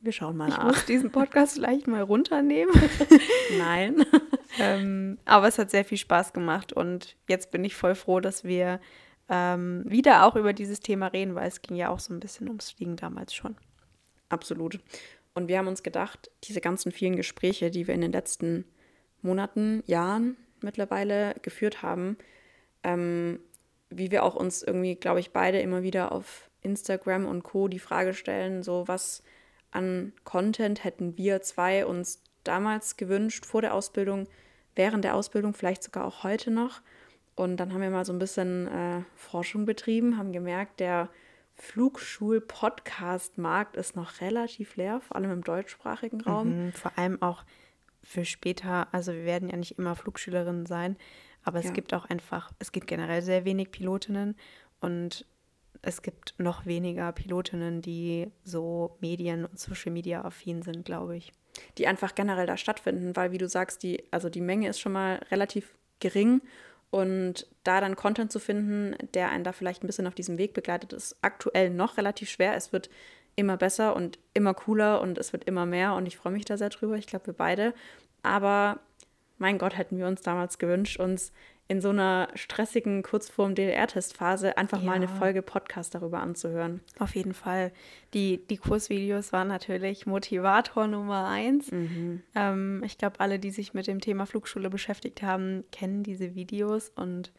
Wir 0.00 0.12
schauen 0.12 0.36
mal 0.36 0.48
ich 0.48 0.56
nach. 0.56 0.70
Ich 0.70 0.76
muss 0.76 0.84
diesen 0.86 1.10
Podcast 1.10 1.56
gleich 1.56 1.86
mal 1.86 2.02
runternehmen. 2.02 2.74
Nein. 3.58 4.04
ähm, 4.58 5.18
aber 5.26 5.48
es 5.48 5.58
hat 5.58 5.70
sehr 5.70 5.84
viel 5.84 5.98
Spaß 5.98 6.32
gemacht 6.32 6.72
und 6.72 7.16
jetzt 7.28 7.50
bin 7.50 7.64
ich 7.64 7.76
voll 7.76 7.94
froh, 7.94 8.20
dass 8.20 8.44
wir 8.44 8.80
ähm, 9.28 9.84
wieder 9.86 10.24
auch 10.24 10.36
über 10.36 10.52
dieses 10.52 10.80
Thema 10.80 11.08
reden, 11.08 11.34
weil 11.34 11.48
es 11.48 11.62
ging 11.62 11.76
ja 11.76 11.90
auch 11.90 12.00
so 12.00 12.12
ein 12.14 12.20
bisschen 12.20 12.48
ums 12.48 12.70
Fliegen 12.70 12.96
damals 12.96 13.34
schon. 13.34 13.56
Absolut. 14.30 14.80
Und 15.34 15.48
wir 15.48 15.58
haben 15.58 15.68
uns 15.68 15.82
gedacht, 15.82 16.30
diese 16.44 16.60
ganzen 16.60 16.92
vielen 16.92 17.16
Gespräche, 17.16 17.70
die 17.70 17.86
wir 17.86 17.94
in 17.94 18.00
den 18.00 18.12
letzten 18.12 18.64
Monaten, 19.22 19.82
Jahren 19.86 20.36
mittlerweile 20.62 21.34
geführt 21.42 21.82
haben, 21.82 22.16
ähm, 22.82 23.40
wie 23.90 24.10
wir 24.10 24.24
auch 24.24 24.36
uns 24.36 24.62
irgendwie, 24.62 24.94
glaube 24.94 25.20
ich, 25.20 25.32
beide 25.32 25.60
immer 25.60 25.82
wieder 25.82 26.12
auf 26.12 26.48
Instagram 26.62 27.26
und 27.26 27.42
Co. 27.42 27.68
die 27.68 27.78
Frage 27.78 28.14
stellen, 28.14 28.62
so 28.62 28.88
was 28.88 29.22
an 29.70 30.12
Content 30.24 30.84
hätten 30.84 31.16
wir 31.16 31.40
zwei 31.42 31.86
uns 31.86 32.22
damals 32.44 32.96
gewünscht, 32.96 33.46
vor 33.46 33.62
der 33.62 33.74
Ausbildung, 33.74 34.26
während 34.74 35.04
der 35.04 35.14
Ausbildung, 35.14 35.54
vielleicht 35.54 35.82
sogar 35.82 36.04
auch 36.06 36.22
heute 36.24 36.50
noch. 36.50 36.82
Und 37.34 37.56
dann 37.58 37.72
haben 37.72 37.80
wir 37.80 37.88
mal 37.90 38.04
so 38.04 38.12
ein 38.12 38.18
bisschen 38.18 38.68
äh, 38.68 39.00
Forschung 39.14 39.64
betrieben, 39.64 40.18
haben 40.18 40.32
gemerkt, 40.32 40.80
der 40.80 41.08
Flugschul-Podcast-Markt 41.54 43.76
ist 43.76 43.96
noch 43.96 44.20
relativ 44.20 44.76
leer, 44.76 45.00
vor 45.00 45.16
allem 45.16 45.30
im 45.30 45.44
deutschsprachigen 45.44 46.20
Raum. 46.22 46.66
Mhm, 46.66 46.72
vor 46.72 46.92
allem 46.96 47.22
auch 47.22 47.44
für 48.02 48.24
später, 48.24 48.88
also 48.92 49.12
wir 49.12 49.24
werden 49.24 49.50
ja 49.50 49.56
nicht 49.56 49.78
immer 49.78 49.94
Flugschülerinnen 49.94 50.66
sein, 50.66 50.96
aber 51.44 51.58
es 51.58 51.66
ja. 51.66 51.72
gibt 51.72 51.94
auch 51.94 52.04
einfach, 52.06 52.50
es 52.58 52.72
gibt 52.72 52.86
generell 52.86 53.22
sehr 53.22 53.44
wenig 53.44 53.70
Pilotinnen 53.70 54.36
und 54.80 55.24
es 55.82 56.02
gibt 56.02 56.34
noch 56.38 56.66
weniger 56.66 57.10
Pilotinnen, 57.12 57.80
die 57.80 58.30
so 58.44 58.96
Medien- 59.00 59.46
und 59.46 59.58
Social-Media-affin 59.58 60.62
sind, 60.62 60.84
glaube 60.84 61.16
ich. 61.16 61.32
Die 61.78 61.86
einfach 61.86 62.14
generell 62.14 62.46
da 62.46 62.56
stattfinden, 62.56 63.16
weil, 63.16 63.32
wie 63.32 63.38
du 63.38 63.48
sagst, 63.48 63.82
die, 63.82 64.04
also 64.10 64.28
die 64.28 64.40
Menge 64.40 64.68
ist 64.68 64.80
schon 64.80 64.92
mal 64.92 65.20
relativ 65.30 65.74
gering 65.98 66.42
und 66.90 67.46
da 67.64 67.80
dann 67.80 67.96
Content 67.96 68.32
zu 68.32 68.40
finden, 68.40 68.96
der 69.14 69.30
einen 69.30 69.44
da 69.44 69.52
vielleicht 69.52 69.82
ein 69.82 69.86
bisschen 69.86 70.06
auf 70.06 70.14
diesem 70.14 70.38
Weg 70.38 70.54
begleitet, 70.54 70.92
ist 70.92 71.16
aktuell 71.22 71.70
noch 71.70 71.96
relativ 71.96 72.28
schwer. 72.28 72.54
Es 72.56 72.72
wird 72.72 72.90
immer 73.36 73.56
besser 73.56 73.94
und 73.96 74.18
immer 74.34 74.54
cooler 74.54 75.00
und 75.00 75.16
es 75.16 75.32
wird 75.32 75.44
immer 75.44 75.66
mehr 75.66 75.94
und 75.94 76.06
ich 76.06 76.16
freue 76.16 76.32
mich 76.32 76.44
da 76.44 76.56
sehr 76.56 76.68
drüber. 76.68 76.96
Ich 76.96 77.06
glaube, 77.06 77.28
wir 77.28 77.34
beide. 77.34 77.74
Aber 78.22 78.80
mein 79.40 79.58
Gott, 79.58 79.76
hätten 79.76 79.98
wir 79.98 80.06
uns 80.06 80.22
damals 80.22 80.58
gewünscht, 80.58 81.00
uns 81.00 81.32
in 81.66 81.80
so 81.80 81.90
einer 81.90 82.28
stressigen, 82.34 83.02
kurz 83.02 83.28
vorm 83.28 83.54
DLR-Testphase 83.54 84.58
einfach 84.58 84.80
ja. 84.80 84.86
mal 84.86 84.94
eine 84.94 85.06
Folge 85.06 85.40
Podcast 85.40 85.94
darüber 85.94 86.20
anzuhören. 86.20 86.80
Auf 86.98 87.14
jeden 87.14 87.32
Fall. 87.32 87.70
Die, 88.12 88.44
die 88.48 88.56
Kursvideos 88.56 89.32
waren 89.32 89.46
natürlich 89.46 90.04
Motivator 90.04 90.88
Nummer 90.88 91.28
eins. 91.28 91.70
Mhm. 91.70 92.22
Ähm, 92.34 92.82
ich 92.84 92.98
glaube, 92.98 93.20
alle, 93.20 93.38
die 93.38 93.52
sich 93.52 93.72
mit 93.72 93.86
dem 93.86 94.00
Thema 94.00 94.26
Flugschule 94.26 94.68
beschäftigt 94.68 95.22
haben, 95.22 95.62
kennen 95.70 96.02
diese 96.02 96.34
Videos 96.34 96.88
und 96.88 97.32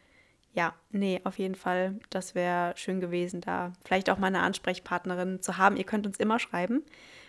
ja, 0.54 0.74
nee, 0.90 1.20
auf 1.24 1.38
jeden 1.38 1.54
Fall, 1.54 1.98
das 2.10 2.34
wäre 2.34 2.74
schön 2.76 3.00
gewesen, 3.00 3.40
da 3.42 3.72
vielleicht 3.84 4.10
auch 4.10 4.18
mal 4.18 4.26
eine 4.28 4.40
Ansprechpartnerin 4.40 5.40
zu 5.40 5.56
haben. 5.56 5.76
Ihr 5.76 5.84
könnt 5.84 6.06
uns 6.06 6.18
immer 6.18 6.38
schreiben, 6.38 6.82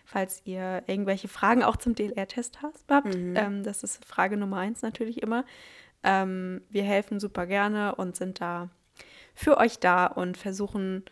falls 0.04 0.42
ihr 0.46 0.84
irgendwelche 0.88 1.28
Fragen 1.28 1.64
auch 1.64 1.78
zum 1.78 1.96
DLR-Test 1.96 2.62
habt. 2.62 3.16
Mhm. 3.16 3.36
Ähm, 3.36 3.64
das 3.64 3.84
ist 3.84 4.06
Frage 4.06 4.38
Nummer 4.38 4.58
eins 4.58 4.82
natürlich 4.82 5.22
immer. 5.22 5.46
Ähm, 6.04 6.62
wir 6.70 6.84
helfen 6.84 7.20
super 7.20 7.48
gerne 7.48 7.96
und 7.96 8.16
sind 8.16 8.42
da 8.42 8.70
für 9.34 9.58
euch 9.58 9.80
da 9.80 10.06
und 10.06 10.38
versuchen, 10.38 11.04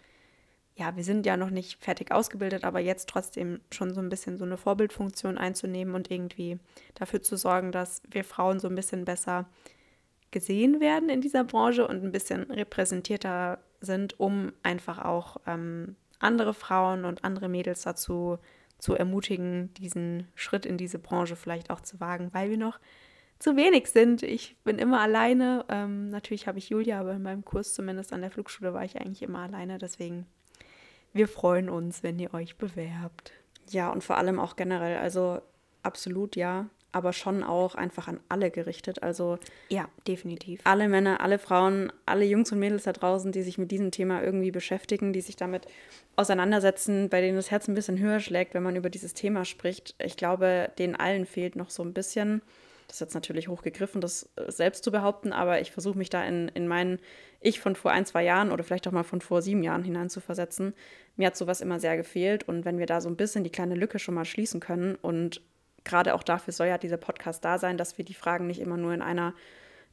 ja, 0.76 0.96
wir 0.96 1.04
sind 1.04 1.26
ja 1.26 1.38
noch 1.38 1.50
nicht 1.50 1.84
fertig 1.84 2.12
ausgebildet, 2.12 2.64
aber 2.64 2.80
jetzt 2.80 3.10
trotzdem 3.10 3.62
schon 3.72 3.94
so 3.94 4.02
ein 4.02 4.10
bisschen 4.10 4.38
so 4.38 4.46
eine 4.46 4.58
Vorbildfunktion 4.58 5.38
einzunehmen 5.38 5.96
und 5.96 6.12
irgendwie 6.12 6.60
dafür 6.96 7.22
zu 7.22 7.38
sorgen, 7.38 7.72
dass 7.72 8.02
wir 8.10 8.24
Frauen 8.24 8.60
so 8.60 8.68
ein 8.68 8.76
bisschen 8.76 9.06
besser 9.06 9.46
gesehen 10.32 10.80
werden 10.80 11.10
in 11.10 11.22
dieser 11.22 11.44
Branche 11.44 11.88
und 11.88 12.04
ein 12.04 12.12
bisschen 12.12 12.50
repräsentierter 12.52 13.60
sind, 13.82 14.20
um 14.20 14.54
einfach 14.64 15.04
auch 15.04 15.38
ähm, 15.46 15.96
andere 16.20 16.54
Frauen 16.54 17.04
und 17.04 17.24
andere 17.24 17.50
Mädels 17.50 17.82
dazu 17.82 18.38
zu 18.38 18.61
ermutigen, 18.90 19.74
diesen 19.76 20.28
Schritt 20.36 20.66
in 20.66 20.78
diese 20.78 21.00
Branche 21.00 21.36
vielleicht 21.36 21.70
auch 21.70 21.82
zu 21.82 22.00
wagen, 22.00 22.30
weil 22.34 22.50
wir 22.50 22.58
noch 22.58 22.80
zu 23.38 23.56
wenig 23.56 23.88
sind. 23.88 24.24
Ich 24.24 24.56
bin 24.64 24.78
immer 24.78 25.02
alleine. 25.02 25.66
Ähm, 25.70 26.10
natürlich 26.10 26.48
habe 26.48 26.60
ich 26.60 26.70
Julia, 26.70 27.00
aber 27.00 27.14
in 27.14 27.24
meinem 27.24 27.46
Kurs 27.46 27.74
zumindest 27.74 28.14
an 28.14 28.22
der 28.22 28.32
Flugschule 28.32 28.74
war 28.74 28.84
ich 28.84 29.00
eigentlich 29.00 29.24
immer 29.24 29.40
alleine. 29.40 29.78
Deswegen, 29.78 30.26
wir 31.14 31.28
freuen 31.28 31.70
uns, 31.70 32.04
wenn 32.04 32.20
ihr 32.20 32.34
euch 32.34 32.58
bewerbt. 32.58 33.34
Ja, 33.70 33.90
und 33.90 34.04
vor 34.04 34.18
allem 34.18 34.40
auch 34.40 34.56
generell. 34.56 34.98
Also 34.98 35.42
absolut 35.84 36.36
ja, 36.36 36.68
aber 36.92 37.14
schon 37.14 37.44
auch 37.44 37.76
einfach 37.76 38.08
an 38.08 38.20
alle 38.30 38.52
gerichtet. 38.52 39.04
Also 39.04 39.38
ja, 39.70 39.90
definitiv. 40.08 40.62
Alle 40.64 40.88
Männer, 40.88 41.22
alle 41.22 41.40
Frauen, 41.40 41.92
alle 42.06 42.26
Jungs 42.26 42.52
und 42.52 42.60
Mädels 42.60 42.84
da 42.84 42.94
draußen, 42.94 43.32
die 43.32 43.42
sich 43.42 43.58
mit 43.58 43.72
diesem 43.72 43.92
Thema 43.92 44.22
irgendwie 44.24 44.52
beschäftigen, 44.52 45.14
die 45.14 45.22
sich 45.22 45.36
damit 45.36 45.68
auseinandersetzen, 46.16 47.10
bei 47.10 47.22
denen 47.22 47.38
das 47.38 47.52
Herz 47.52 47.68
ein 47.68 47.76
bisschen 47.76 48.00
höher 48.00 48.20
schlägt, 48.20 48.54
wenn 48.54 48.64
man 48.64 48.76
über 48.76 48.90
dieses 48.90 49.14
Thema 49.14 49.46
spricht. 49.46 49.96
Ich 50.00 50.18
glaube, 50.18 50.72
denen 50.78 50.96
allen 50.96 51.26
fehlt 51.26 51.56
noch 51.56 51.70
so 51.70 51.84
ein 51.84 51.94
bisschen 51.94 52.42
das 52.92 52.98
ist 52.98 53.02
jetzt 53.08 53.14
natürlich 53.14 53.48
hochgegriffen, 53.48 54.02
das 54.02 54.30
äh, 54.36 54.52
selbst 54.52 54.84
zu 54.84 54.92
behaupten, 54.92 55.32
aber 55.32 55.62
ich 55.62 55.72
versuche 55.72 55.98
mich 55.98 56.10
da 56.10 56.26
in, 56.26 56.50
in 56.50 56.68
meinen 56.68 57.00
Ich 57.40 57.62
von 57.62 57.78
vor 57.78 57.92
ein, 57.92 58.06
zwei 58.06 58.22
Jahren 58.22 58.52
oder 58.52 58.66
vielleicht 58.66 58.86
auch 58.86 58.92
mal 58.92 59.04
von 59.04 59.22
vor 59.22 59.42
sieben 59.42 59.64
Jahren 59.64 59.86
hineinzuversetzen. 59.86 60.74
Mir 61.16 61.28
hat 61.28 61.38
sowas 61.38 61.62
immer 61.62 61.80
sehr 61.80 61.96
gefehlt 61.96 62.46
und 62.50 62.66
wenn 62.66 62.80
wir 62.80 62.88
da 62.88 63.00
so 63.00 63.08
ein 63.08 63.16
bisschen 63.16 63.46
die 63.46 63.50
kleine 63.50 63.76
Lücke 63.76 63.98
schon 63.98 64.14
mal 64.14 64.26
schließen 64.26 64.60
können 64.60 64.96
und 64.96 65.42
gerade 65.84 66.14
auch 66.14 66.24
dafür 66.24 66.54
soll 66.54 66.68
ja 66.68 66.78
dieser 66.78 66.98
Podcast 66.98 67.44
da 67.46 67.58
sein, 67.58 67.78
dass 67.78 67.98
wir 67.98 68.06
die 68.06 68.14
Fragen 68.14 68.48
nicht 68.48 68.60
immer 68.60 68.78
nur 68.78 68.94
in 68.94 69.02
einer 69.02 69.34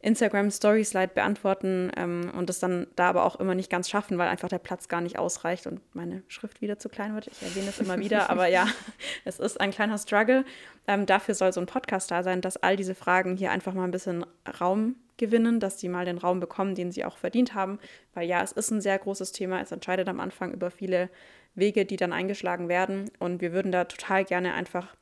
Instagram 0.00 0.50
Story 0.50 0.84
Slide 0.84 1.12
beantworten 1.14 1.90
ähm, 1.96 2.30
und 2.36 2.48
das 2.48 2.60
dann 2.60 2.86
da 2.94 3.08
aber 3.08 3.24
auch 3.24 3.36
immer 3.36 3.54
nicht 3.54 3.70
ganz 3.70 3.88
schaffen, 3.88 4.16
weil 4.16 4.28
einfach 4.28 4.48
der 4.48 4.60
Platz 4.60 4.88
gar 4.88 5.00
nicht 5.00 5.18
ausreicht 5.18 5.66
und 5.66 5.80
meine 5.94 6.22
Schrift 6.28 6.60
wieder 6.60 6.78
zu 6.78 6.88
klein 6.88 7.14
wird. 7.14 7.26
Ich 7.26 7.42
erwähne 7.42 7.68
es 7.68 7.80
immer 7.80 7.98
wieder, 7.98 8.30
aber 8.30 8.46
ja, 8.46 8.68
es 9.24 9.40
ist 9.40 9.60
ein 9.60 9.72
kleiner 9.72 9.98
Struggle. 9.98 10.44
Ähm, 10.86 11.04
dafür 11.04 11.34
soll 11.34 11.52
so 11.52 11.60
ein 11.60 11.66
Podcast 11.66 12.10
da 12.10 12.22
sein, 12.22 12.40
dass 12.40 12.56
all 12.56 12.76
diese 12.76 12.94
Fragen 12.94 13.36
hier 13.36 13.50
einfach 13.50 13.74
mal 13.74 13.84
ein 13.84 13.90
bisschen 13.90 14.24
Raum 14.60 14.94
gewinnen, 15.16 15.58
dass 15.58 15.80
sie 15.80 15.88
mal 15.88 16.04
den 16.04 16.18
Raum 16.18 16.38
bekommen, 16.38 16.76
den 16.76 16.92
sie 16.92 17.04
auch 17.04 17.18
verdient 17.18 17.54
haben. 17.54 17.80
Weil 18.14 18.28
ja, 18.28 18.40
es 18.40 18.52
ist 18.52 18.70
ein 18.70 18.80
sehr 18.80 18.98
großes 18.98 19.32
Thema. 19.32 19.60
Es 19.60 19.72
entscheidet 19.72 20.08
am 20.08 20.20
Anfang 20.20 20.52
über 20.52 20.70
viele 20.70 21.10
Wege, 21.56 21.84
die 21.84 21.96
dann 21.96 22.12
eingeschlagen 22.12 22.68
werden. 22.68 23.10
Und 23.18 23.40
wir 23.40 23.52
würden 23.52 23.72
da 23.72 23.84
total 23.84 24.24
gerne 24.24 24.54
einfach 24.54 24.94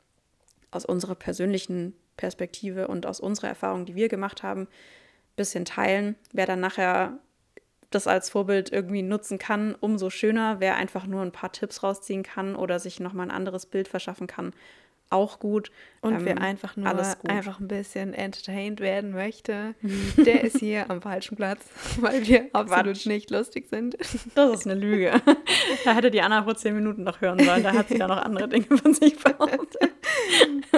aus 0.77 0.85
unserer 0.85 1.15
persönlichen 1.15 1.95
Perspektive 2.17 2.89
und 2.89 3.07
aus 3.07 3.21
unserer 3.21 3.49
Erfahrung, 3.49 3.87
die 3.87 3.95
wir 3.95 4.09
gemacht 4.09 4.43
haben, 4.43 4.63
ein 4.63 5.37
bisschen 5.37 5.65
teilen. 5.65 6.17
Wer 6.33 6.47
dann 6.47 6.61
nachher 6.61 7.19
das 7.91 8.07
als 8.07 8.31
Vorbild 8.31 8.73
irgendwie 8.73 9.03
nutzen 9.03 9.39
kann, 9.39 9.75
umso 9.75 10.11
schöner. 10.11 10.61
Wer 10.61 10.77
einfach 10.77 11.07
nur 11.07 11.23
ein 11.23 11.33
paar 11.33 11.53
Tipps 11.53 11.83
rausziehen 11.83 12.23
kann 12.23 12.57
oder 12.57 12.79
sich 12.79 13.01
nochmal 13.01 13.27
ein 13.27 13.37
anderes 13.37 13.67
Bild 13.67 13.89
verschaffen 13.89 14.27
kann, 14.27 14.53
auch 15.11 15.39
gut. 15.39 15.71
Und 16.01 16.15
ähm, 16.15 16.25
wer 16.25 16.41
einfach 16.41 16.77
nur 16.77 16.89
einfach 17.29 17.61
ein 17.61 17.69
bisschen 17.69 18.15
entertained 18.15 18.81
werden 18.81 19.13
möchte, 19.13 19.75
der 20.17 20.45
ist 20.45 20.59
hier 20.59 20.91
am 20.91 21.01
falschen 21.03 21.37
Platz, 21.37 21.67
weil 22.01 22.27
wir 22.27 22.49
absolut 22.53 23.07
nicht 23.07 23.31
lustig 23.31 23.69
sind. 23.69 23.97
Das 24.35 24.51
ist 24.51 24.67
eine 24.67 24.79
Lüge. 24.79 25.13
Da 25.85 25.95
hätte 25.95 26.11
die 26.11 26.21
Anna 26.21 26.45
vor 26.45 26.57
zehn 26.57 26.75
Minuten 26.75 27.03
noch 27.03 27.21
hören 27.21 27.39
sollen. 27.39 27.63
Da 27.63 27.73
hat 27.73 27.89
sie 27.89 27.97
ja 27.97 28.07
noch 28.07 28.19
andere 28.19 28.49
Dinge 28.49 28.67
von 28.67 28.95
sich 28.95 29.17
behauptet. 29.19 29.93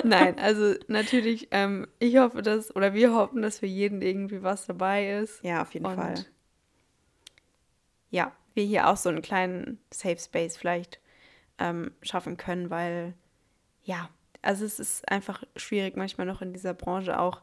Nein, 0.02 0.38
also 0.38 0.74
natürlich, 0.86 1.48
ähm, 1.50 1.86
ich 1.98 2.16
hoffe, 2.16 2.42
dass, 2.42 2.74
oder 2.74 2.94
wir 2.94 3.14
hoffen, 3.14 3.42
dass 3.42 3.58
für 3.58 3.66
jeden 3.66 4.02
irgendwie 4.02 4.42
was 4.42 4.66
dabei 4.66 5.10
ist. 5.10 5.42
Ja, 5.42 5.62
auf 5.62 5.72
jeden 5.72 5.86
Und 5.86 5.96
Fall. 5.96 6.14
Ja, 8.10 8.32
wir 8.54 8.64
hier 8.64 8.88
auch 8.88 8.96
so 8.96 9.08
einen 9.08 9.22
kleinen 9.22 9.78
Safe 9.90 10.18
Space 10.18 10.56
vielleicht 10.56 11.00
ähm, 11.58 11.92
schaffen 12.02 12.36
können, 12.36 12.70
weil 12.70 13.14
ja, 13.82 14.10
also 14.42 14.64
es 14.64 14.78
ist 14.78 15.08
einfach 15.08 15.42
schwierig 15.56 15.96
manchmal 15.96 16.26
noch 16.26 16.42
in 16.42 16.52
dieser 16.52 16.74
Branche 16.74 17.18
auch 17.18 17.42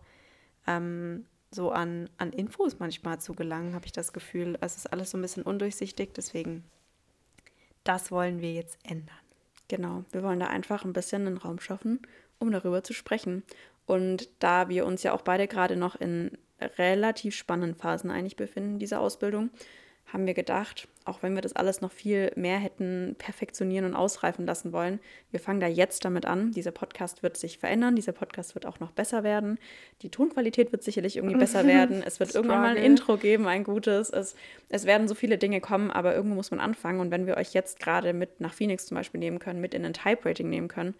ähm, 0.68 1.26
so 1.52 1.72
an, 1.72 2.10
an 2.18 2.34
Infos 2.34 2.80
manchmal 2.80 3.20
zu 3.20 3.34
gelangen, 3.34 3.74
habe 3.74 3.86
ich 3.86 3.92
das 3.92 4.14
Gefühl. 4.14 4.58
Es 4.62 4.78
ist 4.78 4.92
alles 4.92 5.12
so 5.12 5.18
ein 5.18 5.22
bisschen 5.22 5.44
undurchsichtig, 5.44 6.14
deswegen 6.14 6.64
das 7.84 8.12
wollen 8.12 8.42
wir 8.42 8.52
jetzt 8.52 8.78
ändern. 8.84 9.16
Genau, 9.68 10.04
wir 10.12 10.24
wollen 10.24 10.40
da 10.40 10.48
einfach 10.48 10.84
ein 10.84 10.94
bisschen 10.94 11.26
einen 11.26 11.38
Raum 11.38 11.60
schaffen, 11.60 12.02
um 12.40 12.52
darüber 12.52 12.84
zu 12.84 12.94
sprechen. 12.94 13.44
Und 13.86 14.30
da 14.40 14.70
wir 14.70 14.86
uns 14.86 15.04
ja 15.04 15.14
auch 15.14 15.22
beide 15.22 15.48
gerade 15.48 15.76
noch 15.76 15.96
in 15.96 16.38
relativ 16.78 17.36
spannenden 17.36 17.76
Phasen 17.76 18.12
eigentlich 18.12 18.36
befinden, 18.36 18.80
dieser 18.80 19.00
Ausbildung, 19.00 19.50
haben 20.08 20.28
wir 20.28 20.34
gedacht, 20.34 20.88
auch 21.04 21.24
wenn 21.24 21.36
wir 21.36 21.42
das 21.42 21.56
alles 21.56 21.82
noch 21.82 21.92
viel 21.92 22.32
mehr 22.36 22.58
hätten 22.58 23.16
perfektionieren 23.18 23.86
und 23.86 23.96
ausreifen 23.96 24.46
lassen 24.46 24.72
wollen, 24.72 25.00
wir 25.32 25.40
fangen 25.40 25.60
da 25.60 25.68
jetzt 25.68 26.06
damit 26.06 26.26
an. 26.26 26.52
Dieser 26.52 26.72
Podcast 26.72 27.24
wird 27.24 27.38
sich 27.38 27.58
verändern, 27.58 27.96
dieser 27.96 28.12
Podcast 28.12 28.56
wird 28.56 28.66
auch 28.66 28.80
noch 28.80 28.92
besser 28.92 29.24
werden. 29.24 29.60
Die 30.02 30.10
Tonqualität 30.10 30.72
wird 30.72 30.84
sicherlich 30.84 31.18
irgendwie 31.18 31.38
besser 31.38 31.66
werden. 31.68 32.04
Es 32.06 32.20
wird 32.20 32.34
irgendwann 32.34 32.62
mal 32.62 32.78
ein 32.78 32.84
Intro 32.84 33.18
geben, 33.18 33.48
ein 33.48 33.64
gutes. 33.64 34.10
Es, 34.10 34.36
es 34.70 34.86
werden 34.86 35.08
so 35.08 35.16
viele 35.16 35.38
Dinge 35.38 35.60
kommen, 35.60 35.92
aber 35.92 36.16
irgendwo 36.16 36.36
muss 36.36 36.52
man 36.52 36.60
anfangen. 36.60 37.00
Und 37.00 37.12
wenn 37.12 37.28
wir 37.28 37.38
euch 37.38 37.54
jetzt 37.54 37.80
gerade 37.80 38.14
mit 38.14 38.40
nach 38.40 38.54
Phoenix 38.54 38.86
zum 38.86 38.96
Beispiel 38.96 39.20
nehmen 39.20 39.40
können, 39.40 39.62
mit 39.62 39.74
in 39.74 39.86
ein 39.86 39.94
Type-Rating 39.94 40.50
nehmen 40.50 40.68
können, 40.68 40.96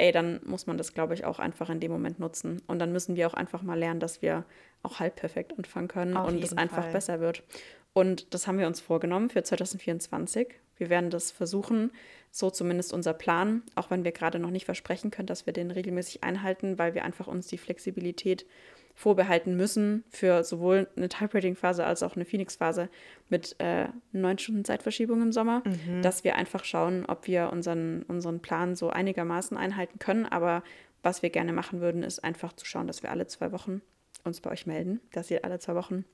ey, 0.00 0.12
dann 0.12 0.40
muss 0.44 0.66
man 0.66 0.78
das, 0.78 0.94
glaube 0.94 1.12
ich, 1.14 1.24
auch 1.24 1.38
einfach 1.38 1.68
in 1.68 1.80
dem 1.80 1.92
Moment 1.92 2.18
nutzen. 2.18 2.62
Und 2.66 2.78
dann 2.78 2.92
müssen 2.92 3.16
wir 3.16 3.26
auch 3.26 3.34
einfach 3.34 3.62
mal 3.62 3.78
lernen, 3.78 4.00
dass 4.00 4.22
wir 4.22 4.44
auch 4.82 4.98
halb 4.98 5.16
perfekt 5.16 5.52
anfangen 5.58 5.88
können 5.88 6.16
Auf 6.16 6.28
und 6.28 6.42
es 6.42 6.56
einfach 6.56 6.84
Fall. 6.84 6.92
besser 6.92 7.20
wird. 7.20 7.42
Und 7.92 8.34
das 8.34 8.46
haben 8.46 8.58
wir 8.58 8.66
uns 8.66 8.80
vorgenommen 8.80 9.30
für 9.30 9.42
2024. 9.42 10.54
Wir 10.76 10.90
werden 10.90 11.10
das 11.10 11.30
versuchen, 11.30 11.90
so 12.30 12.50
zumindest 12.50 12.92
unser 12.92 13.12
Plan, 13.12 13.62
auch 13.74 13.90
wenn 13.90 14.04
wir 14.04 14.12
gerade 14.12 14.38
noch 14.38 14.50
nicht 14.50 14.64
versprechen 14.64 15.10
können, 15.10 15.26
dass 15.26 15.46
wir 15.46 15.52
den 15.52 15.70
regelmäßig 15.70 16.22
einhalten, 16.22 16.78
weil 16.78 16.94
wir 16.94 17.04
einfach 17.04 17.26
uns 17.26 17.48
die 17.48 17.58
Flexibilität 17.58 18.46
vorbehalten 18.94 19.56
müssen 19.56 20.04
für 20.08 20.44
sowohl 20.44 20.88
eine 20.96 21.08
Type-Rating-Phase 21.08 21.84
als 21.84 22.02
auch 22.02 22.16
eine 22.16 22.24
Phoenix-Phase 22.24 22.88
mit 23.28 23.56
äh, 23.58 23.88
neun 24.12 24.38
Stunden 24.38 24.64
Zeitverschiebung 24.64 25.22
im 25.22 25.32
Sommer, 25.32 25.62
mhm. 25.64 26.02
dass 26.02 26.24
wir 26.24 26.36
einfach 26.36 26.64
schauen, 26.64 27.06
ob 27.06 27.26
wir 27.26 27.50
unseren, 27.50 28.02
unseren 28.04 28.40
Plan 28.40 28.74
so 28.76 28.90
einigermaßen 28.90 29.56
einhalten 29.56 29.98
können. 29.98 30.26
Aber 30.26 30.62
was 31.02 31.22
wir 31.22 31.30
gerne 31.30 31.52
machen 31.52 31.80
würden, 31.80 32.02
ist 32.02 32.22
einfach 32.22 32.52
zu 32.52 32.66
schauen, 32.66 32.86
dass 32.86 33.02
wir 33.02 33.10
alle 33.10 33.26
zwei 33.26 33.52
Wochen 33.52 33.80
uns 34.24 34.40
bei 34.40 34.50
euch 34.50 34.66
melden, 34.66 35.00
dass 35.12 35.30
ihr 35.30 35.44
alle 35.44 35.58
zwei 35.58 35.74
Wochen 35.74 36.04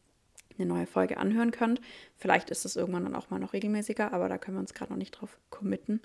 eine 0.59 0.67
neue 0.67 0.87
Folge 0.87 1.19
anhören 1.19 1.51
könnt. 1.51 1.81
Vielleicht 2.17 2.51
ist 2.51 2.65
es 2.65 2.77
irgendwann 2.77 3.05
dann 3.05 3.15
auch 3.15 3.31
mal 3.31 3.39
noch 3.39 3.53
regelmäßiger, 3.53 4.13
aber 4.13 4.29
da 4.29 4.39
können 4.39 4.57
wir 4.57 4.61
uns 4.61 4.75
gerade 4.75 4.93
noch 4.93 4.99
nicht 4.99 5.13
drauf 5.13 5.39
committen. 5.51 6.01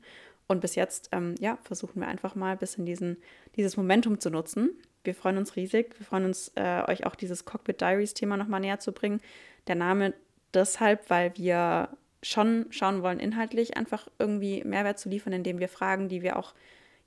Und 0.48 0.60
bis 0.60 0.76
jetzt, 0.76 1.10
ähm, 1.12 1.36
ja, 1.40 1.58
versuchen 1.64 2.02
wir 2.02 2.08
einfach 2.08 2.36
mal 2.36 2.52
ein 2.54 2.58
bisschen 2.58 2.86
diesen, 2.86 3.18
dieses 3.56 3.78
Momentum 3.78 4.20
zu 4.20 4.30
nutzen. 4.30 4.72
Wir 5.04 5.16
freuen 5.16 5.38
uns 5.38 5.56
riesig. 5.56 5.98
Wir 5.98 6.06
freuen 6.06 6.26
uns, 6.26 6.52
äh, 6.56 6.84
euch 6.88 7.06
auch 7.06 7.16
dieses 7.16 7.46
Cockpit 7.46 7.82
Diaries 7.82 8.14
Thema 8.14 8.38
nochmal 8.38 8.60
näher 8.60 8.80
zu 8.80 8.92
bringen. 8.92 9.22
Der 9.68 9.76
Name 9.76 10.14
deshalb, 10.54 11.10
weil 11.10 11.36
wir 11.38 11.90
schon 12.24 12.68
schauen 12.70 13.02
wollen, 13.02 13.20
inhaltlich 13.20 13.78
einfach 13.78 14.08
irgendwie 14.20 14.64
Mehrwert 14.64 15.00
zu 15.00 15.10
liefern, 15.10 15.34
indem 15.34 15.60
wir 15.60 15.70
Fragen, 15.70 16.10
die 16.10 16.22
wir 16.22 16.38
auch 16.38 16.54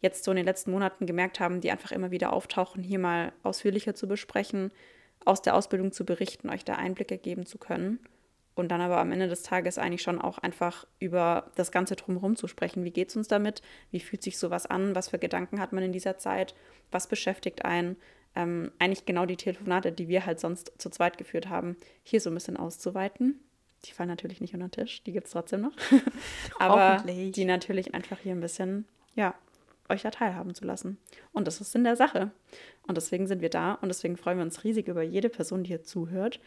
jetzt 0.01 0.25
so 0.25 0.33
in 0.33 0.37
den 0.37 0.47
letzten 0.47 0.71
Monaten 0.71 1.07
gemerkt 1.07 1.41
haben, 1.41 1.61
die 1.61 1.71
einfach 1.71 1.93
immer 1.93 2.11
wieder 2.11 2.33
auftauchen, 2.33 2.83
hier 2.83 2.99
mal 2.99 3.33
ausführlicher 3.43 3.95
zu 3.95 4.09
besprechen, 4.09 4.73
aus 5.25 5.43
der 5.43 5.54
Ausbildung 5.54 5.93
zu 5.93 6.04
berichten, 6.04 6.50
euch 6.50 6.64
da 6.64 6.75
Einblicke 6.75 7.19
geben 7.19 7.47
zu 7.47 7.59
können. 7.59 8.00
Und 8.54 8.69
dann 8.69 8.81
aber 8.81 8.99
am 8.99 9.11
Ende 9.11 9.26
des 9.26 9.43
Tages 9.43 9.78
eigentlich 9.78 10.02
schon 10.02 10.21
auch 10.21 10.38
einfach 10.38 10.87
über 11.00 11.50
das 11.57 11.73
Ganze 11.73 11.97
drumherum 11.97 12.37
zu 12.37 12.47
sprechen. 12.47 12.85
Wie 12.85 12.93
geht 12.93 13.09
es 13.09 13.16
uns 13.16 13.26
damit? 13.26 13.62
Wie 13.90 13.99
fühlt 13.99 14.23
sich 14.23 14.38
sowas 14.38 14.66
an? 14.66 14.95
Was 14.95 15.09
für 15.09 15.19
Gedanken 15.19 15.61
hat 15.61 15.73
man 15.73 15.83
in 15.83 15.93
dieser 15.93 16.19
Zeit? 16.19 16.54
Was 16.93 17.09
beschäftigt 17.09 17.64
einen? 17.64 17.97
Ähm, 18.37 18.71
eigentlich 18.78 19.07
genau 19.07 19.26
die 19.26 19.37
Telefonate, 19.37 19.90
die 19.90 20.09
wir 20.09 20.25
halt 20.25 20.38
sonst 20.38 20.73
zu 20.78 20.88
zweit 20.88 21.19
geführt 21.19 21.49
haben, 21.49 21.76
hier 22.04 22.21
so 22.21 22.31
ein 22.31 22.35
bisschen 22.35 22.57
auszuweiten. 22.57 23.40
Die 23.85 23.93
fallen 23.93 24.09
natürlich 24.09 24.40
nicht 24.40 24.54
unter 24.54 24.69
den 24.69 24.73
Tisch, 24.73 25.02
die 25.02 25.12
gibt 25.12 25.26
es 25.26 25.33
trotzdem 25.33 25.61
noch. 25.61 25.73
aber 26.59 27.02
die 27.07 27.45
natürlich 27.45 27.95
einfach 27.95 28.19
hier 28.19 28.33
ein 28.33 28.40
bisschen, 28.40 28.87
ja, 29.14 29.35
euch 29.88 30.03
da 30.03 30.11
teilhaben 30.11 30.55
zu 30.55 30.64
lassen. 30.64 30.99
Und 31.33 31.47
das 31.47 31.61
ist 31.61 31.75
in 31.75 31.85
der 31.85 31.97
Sache. 31.97 32.31
Und 32.87 32.97
deswegen 32.97 33.26
sind 33.26 33.43
wir 33.43 33.50
da 33.50 33.75
und 33.75 33.88
deswegen 33.88 34.17
freuen 34.17 34.38
wir 34.38 34.45
uns 34.45 34.64
riesig 34.64 34.88
über 34.88 35.03
jede 35.03 35.29
Person, 35.29 35.64
die 35.64 35.69
hier 35.69 35.83
zuhört, 35.83 36.41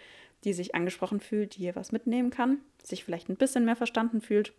die 0.44 0.54
sich 0.54 0.76
angesprochen 0.76 1.20
fühlt, 1.20 1.56
die 1.56 1.60
hier 1.60 1.76
was 1.76 1.92
mitnehmen 1.92 2.30
kann, 2.30 2.60
sich 2.84 3.04
vielleicht 3.04 3.30
ein 3.30 3.36
bisschen 3.36 3.66
mehr 3.66 3.76
verstanden 3.76 4.22
fühlt. 4.22 4.54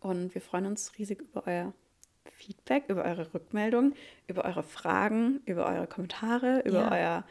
Und 0.00 0.34
wir 0.34 0.40
freuen 0.40 0.66
uns 0.66 0.98
riesig 0.98 1.22
über 1.22 1.46
euer 1.46 1.72
Feedback, 2.30 2.84
über 2.88 3.04
eure 3.04 3.32
Rückmeldung, 3.34 3.94
über 4.26 4.44
eure 4.44 4.62
Fragen, 4.62 5.40
über 5.44 5.66
eure 5.66 5.86
Kommentare, 5.86 6.62
über 6.64 6.80
ja. 6.80 6.92
euer, 6.92 7.24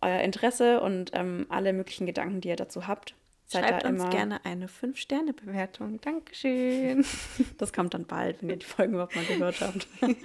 euer 0.00 0.20
Interesse 0.20 0.80
und 0.80 1.10
ähm, 1.14 1.46
alle 1.48 1.72
möglichen 1.72 2.06
Gedanken, 2.06 2.40
die 2.40 2.48
ihr 2.48 2.56
dazu 2.56 2.86
habt. 2.86 3.14
Seid 3.46 3.64
Schreibt 3.64 3.84
uns 3.84 4.08
gerne 4.10 4.44
eine 4.44 4.68
5-Sterne-Bewertung. 4.68 6.00
Dankeschön. 6.00 7.04
Das 7.58 7.72
kommt 7.72 7.94
dann 7.94 8.06
bald, 8.06 8.42
wenn 8.42 8.50
ihr 8.50 8.56
die 8.56 8.66
Folgen 8.66 8.94
überhaupt 8.94 9.16
mal 9.16 9.24
gehört 9.24 9.60
habt. 9.60 9.86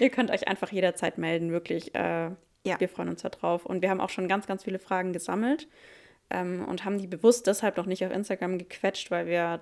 ihr 0.00 0.10
könnt 0.10 0.30
euch 0.30 0.48
einfach 0.48 0.72
jederzeit 0.72 1.18
melden, 1.18 1.52
wirklich. 1.52 1.94
Äh, 1.94 2.30
ja. 2.64 2.80
Wir 2.80 2.88
freuen 2.88 3.08
uns 3.08 3.22
darauf. 3.22 3.66
Und 3.66 3.82
wir 3.82 3.90
haben 3.90 4.00
auch 4.00 4.10
schon 4.10 4.28
ganz, 4.28 4.46
ganz 4.46 4.64
viele 4.64 4.78
Fragen 4.78 5.12
gesammelt 5.12 5.68
ähm, 6.30 6.64
und 6.66 6.84
haben 6.84 6.98
die 6.98 7.06
bewusst 7.06 7.46
deshalb 7.46 7.76
noch 7.76 7.86
nicht 7.86 8.04
auf 8.04 8.12
Instagram 8.12 8.58
gequetscht, 8.58 9.10
weil 9.10 9.26
wir 9.26 9.60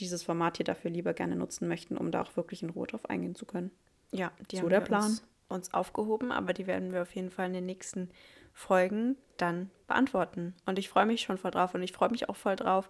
dieses 0.00 0.22
Format 0.22 0.58
hier 0.58 0.64
dafür 0.64 0.90
lieber 0.90 1.14
gerne 1.14 1.36
nutzen 1.36 1.68
möchten, 1.68 1.96
um 1.96 2.10
da 2.10 2.22
auch 2.22 2.36
wirklich 2.36 2.62
in 2.62 2.70
Ruhe 2.70 2.86
drauf 2.86 3.08
eingehen 3.08 3.34
zu 3.34 3.46
können. 3.46 3.70
Ja, 4.12 4.30
die 4.50 4.56
so 4.56 4.62
haben 4.62 4.70
der 4.70 4.80
Plan. 4.80 5.04
Uns, 5.04 5.22
uns 5.48 5.74
aufgehoben, 5.74 6.32
aber 6.32 6.52
die 6.52 6.66
werden 6.66 6.92
wir 6.92 7.02
auf 7.02 7.14
jeden 7.14 7.30
Fall 7.30 7.46
in 7.46 7.54
den 7.54 7.66
nächsten 7.66 8.10
Folgen 8.52 9.16
dann 9.36 9.70
beantworten. 9.86 10.54
Und 10.66 10.78
ich 10.78 10.88
freue 10.88 11.06
mich 11.06 11.22
schon 11.22 11.38
voll 11.38 11.50
drauf 11.50 11.74
und 11.74 11.82
ich 11.82 11.92
freue 11.92 12.10
mich 12.10 12.28
auch 12.28 12.36
voll 12.36 12.56
drauf, 12.56 12.88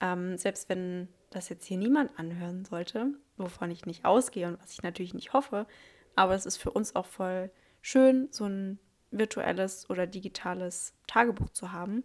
ähm, 0.00 0.36
selbst 0.38 0.68
wenn 0.68 1.08
das 1.30 1.48
jetzt 1.48 1.66
hier 1.66 1.78
niemand 1.78 2.18
anhören 2.18 2.64
sollte, 2.64 3.14
wovon 3.36 3.70
ich 3.70 3.86
nicht 3.86 4.04
ausgehe 4.04 4.46
und 4.46 4.60
was 4.62 4.72
ich 4.72 4.82
natürlich 4.82 5.14
nicht 5.14 5.32
hoffe, 5.32 5.66
aber 6.16 6.34
es 6.34 6.46
ist 6.46 6.56
für 6.56 6.70
uns 6.70 6.94
auch 6.94 7.06
voll 7.06 7.50
schön, 7.80 8.28
so 8.30 8.44
ein 8.44 8.78
virtuelles 9.10 9.88
oder 9.90 10.06
digitales 10.06 10.94
Tagebuch 11.06 11.50
zu 11.50 11.72
haben, 11.72 12.04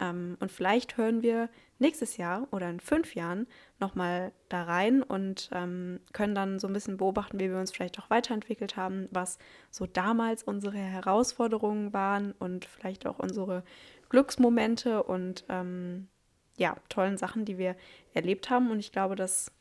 ähm, 0.00 0.36
und 0.40 0.52
vielleicht 0.52 0.96
hören 0.96 1.22
wir 1.22 1.48
nächstes 1.78 2.16
Jahr 2.16 2.48
oder 2.52 2.68
in 2.70 2.80
fünf 2.80 3.14
Jahren 3.14 3.46
nochmal 3.78 4.32
da 4.48 4.62
rein 4.62 5.02
und 5.02 5.50
ähm, 5.52 6.00
können 6.12 6.34
dann 6.34 6.58
so 6.58 6.66
ein 6.66 6.72
bisschen 6.72 6.96
beobachten, 6.96 7.38
wie 7.38 7.50
wir 7.50 7.58
uns 7.58 7.72
vielleicht 7.72 7.98
auch 7.98 8.10
weiterentwickelt 8.10 8.76
haben, 8.76 9.08
was 9.10 9.38
so 9.70 9.86
damals 9.86 10.42
unsere 10.42 10.78
Herausforderungen 10.78 11.92
waren 11.92 12.32
und 12.32 12.64
vielleicht 12.64 13.06
auch 13.06 13.18
unsere 13.18 13.62
Glücksmomente 14.08 15.02
und 15.02 15.44
ähm, 15.48 16.08
ja, 16.56 16.76
tollen 16.88 17.18
Sachen, 17.18 17.44
die 17.44 17.58
wir 17.58 17.76
erlebt 18.14 18.50
haben. 18.50 18.70
Und 18.70 18.78
ich 18.78 18.92
glaube, 18.92 19.16
dass 19.16 19.52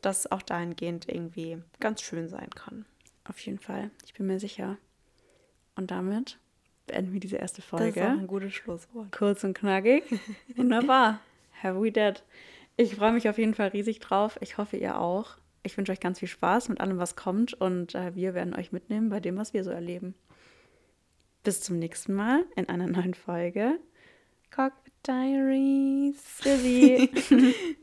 das 0.00 0.30
auch 0.30 0.42
dahingehend 0.42 1.08
irgendwie 1.08 1.58
ganz 1.80 2.02
schön 2.02 2.28
sein 2.28 2.50
kann. 2.50 2.84
Auf 3.24 3.38
jeden 3.40 3.58
Fall. 3.58 3.90
Ich 4.04 4.14
bin 4.14 4.26
mir 4.26 4.40
sicher. 4.40 4.78
Und 5.74 5.90
damit 5.90 6.38
beenden 6.86 7.12
wir 7.12 7.20
diese 7.20 7.36
erste 7.36 7.62
Folge. 7.62 7.86
Das 7.86 7.96
ist 7.96 8.02
auch 8.02 8.20
ein 8.20 8.26
gutes 8.26 8.52
Schlusswort. 8.52 9.12
Kurz 9.12 9.44
und 9.44 9.54
knackig. 9.54 10.04
Wunderbar. 10.56 11.20
Have 11.62 11.80
we 11.82 11.92
did. 11.92 12.24
Ich 12.76 12.96
freue 12.96 13.12
mich 13.12 13.28
auf 13.28 13.38
jeden 13.38 13.54
Fall 13.54 13.68
riesig 13.68 14.00
drauf. 14.00 14.38
Ich 14.40 14.58
hoffe, 14.58 14.76
ihr 14.76 14.98
auch. 14.98 15.36
Ich 15.62 15.76
wünsche 15.76 15.92
euch 15.92 16.00
ganz 16.00 16.18
viel 16.18 16.28
Spaß 16.28 16.68
mit 16.68 16.80
allem, 16.80 16.98
was 16.98 17.16
kommt. 17.16 17.54
Und 17.54 17.94
äh, 17.94 18.14
wir 18.14 18.34
werden 18.34 18.54
euch 18.54 18.72
mitnehmen 18.72 19.10
bei 19.10 19.20
dem, 19.20 19.36
was 19.36 19.54
wir 19.54 19.62
so 19.64 19.70
erleben. 19.70 20.14
Bis 21.44 21.60
zum 21.60 21.78
nächsten 21.78 22.14
Mal 22.14 22.44
in 22.56 22.68
einer 22.68 22.86
neuen 22.86 23.14
Folge. 23.14 23.78
Cockpit 24.50 24.92
Diaries. 25.06 26.40
Tschüssi. 26.42 27.10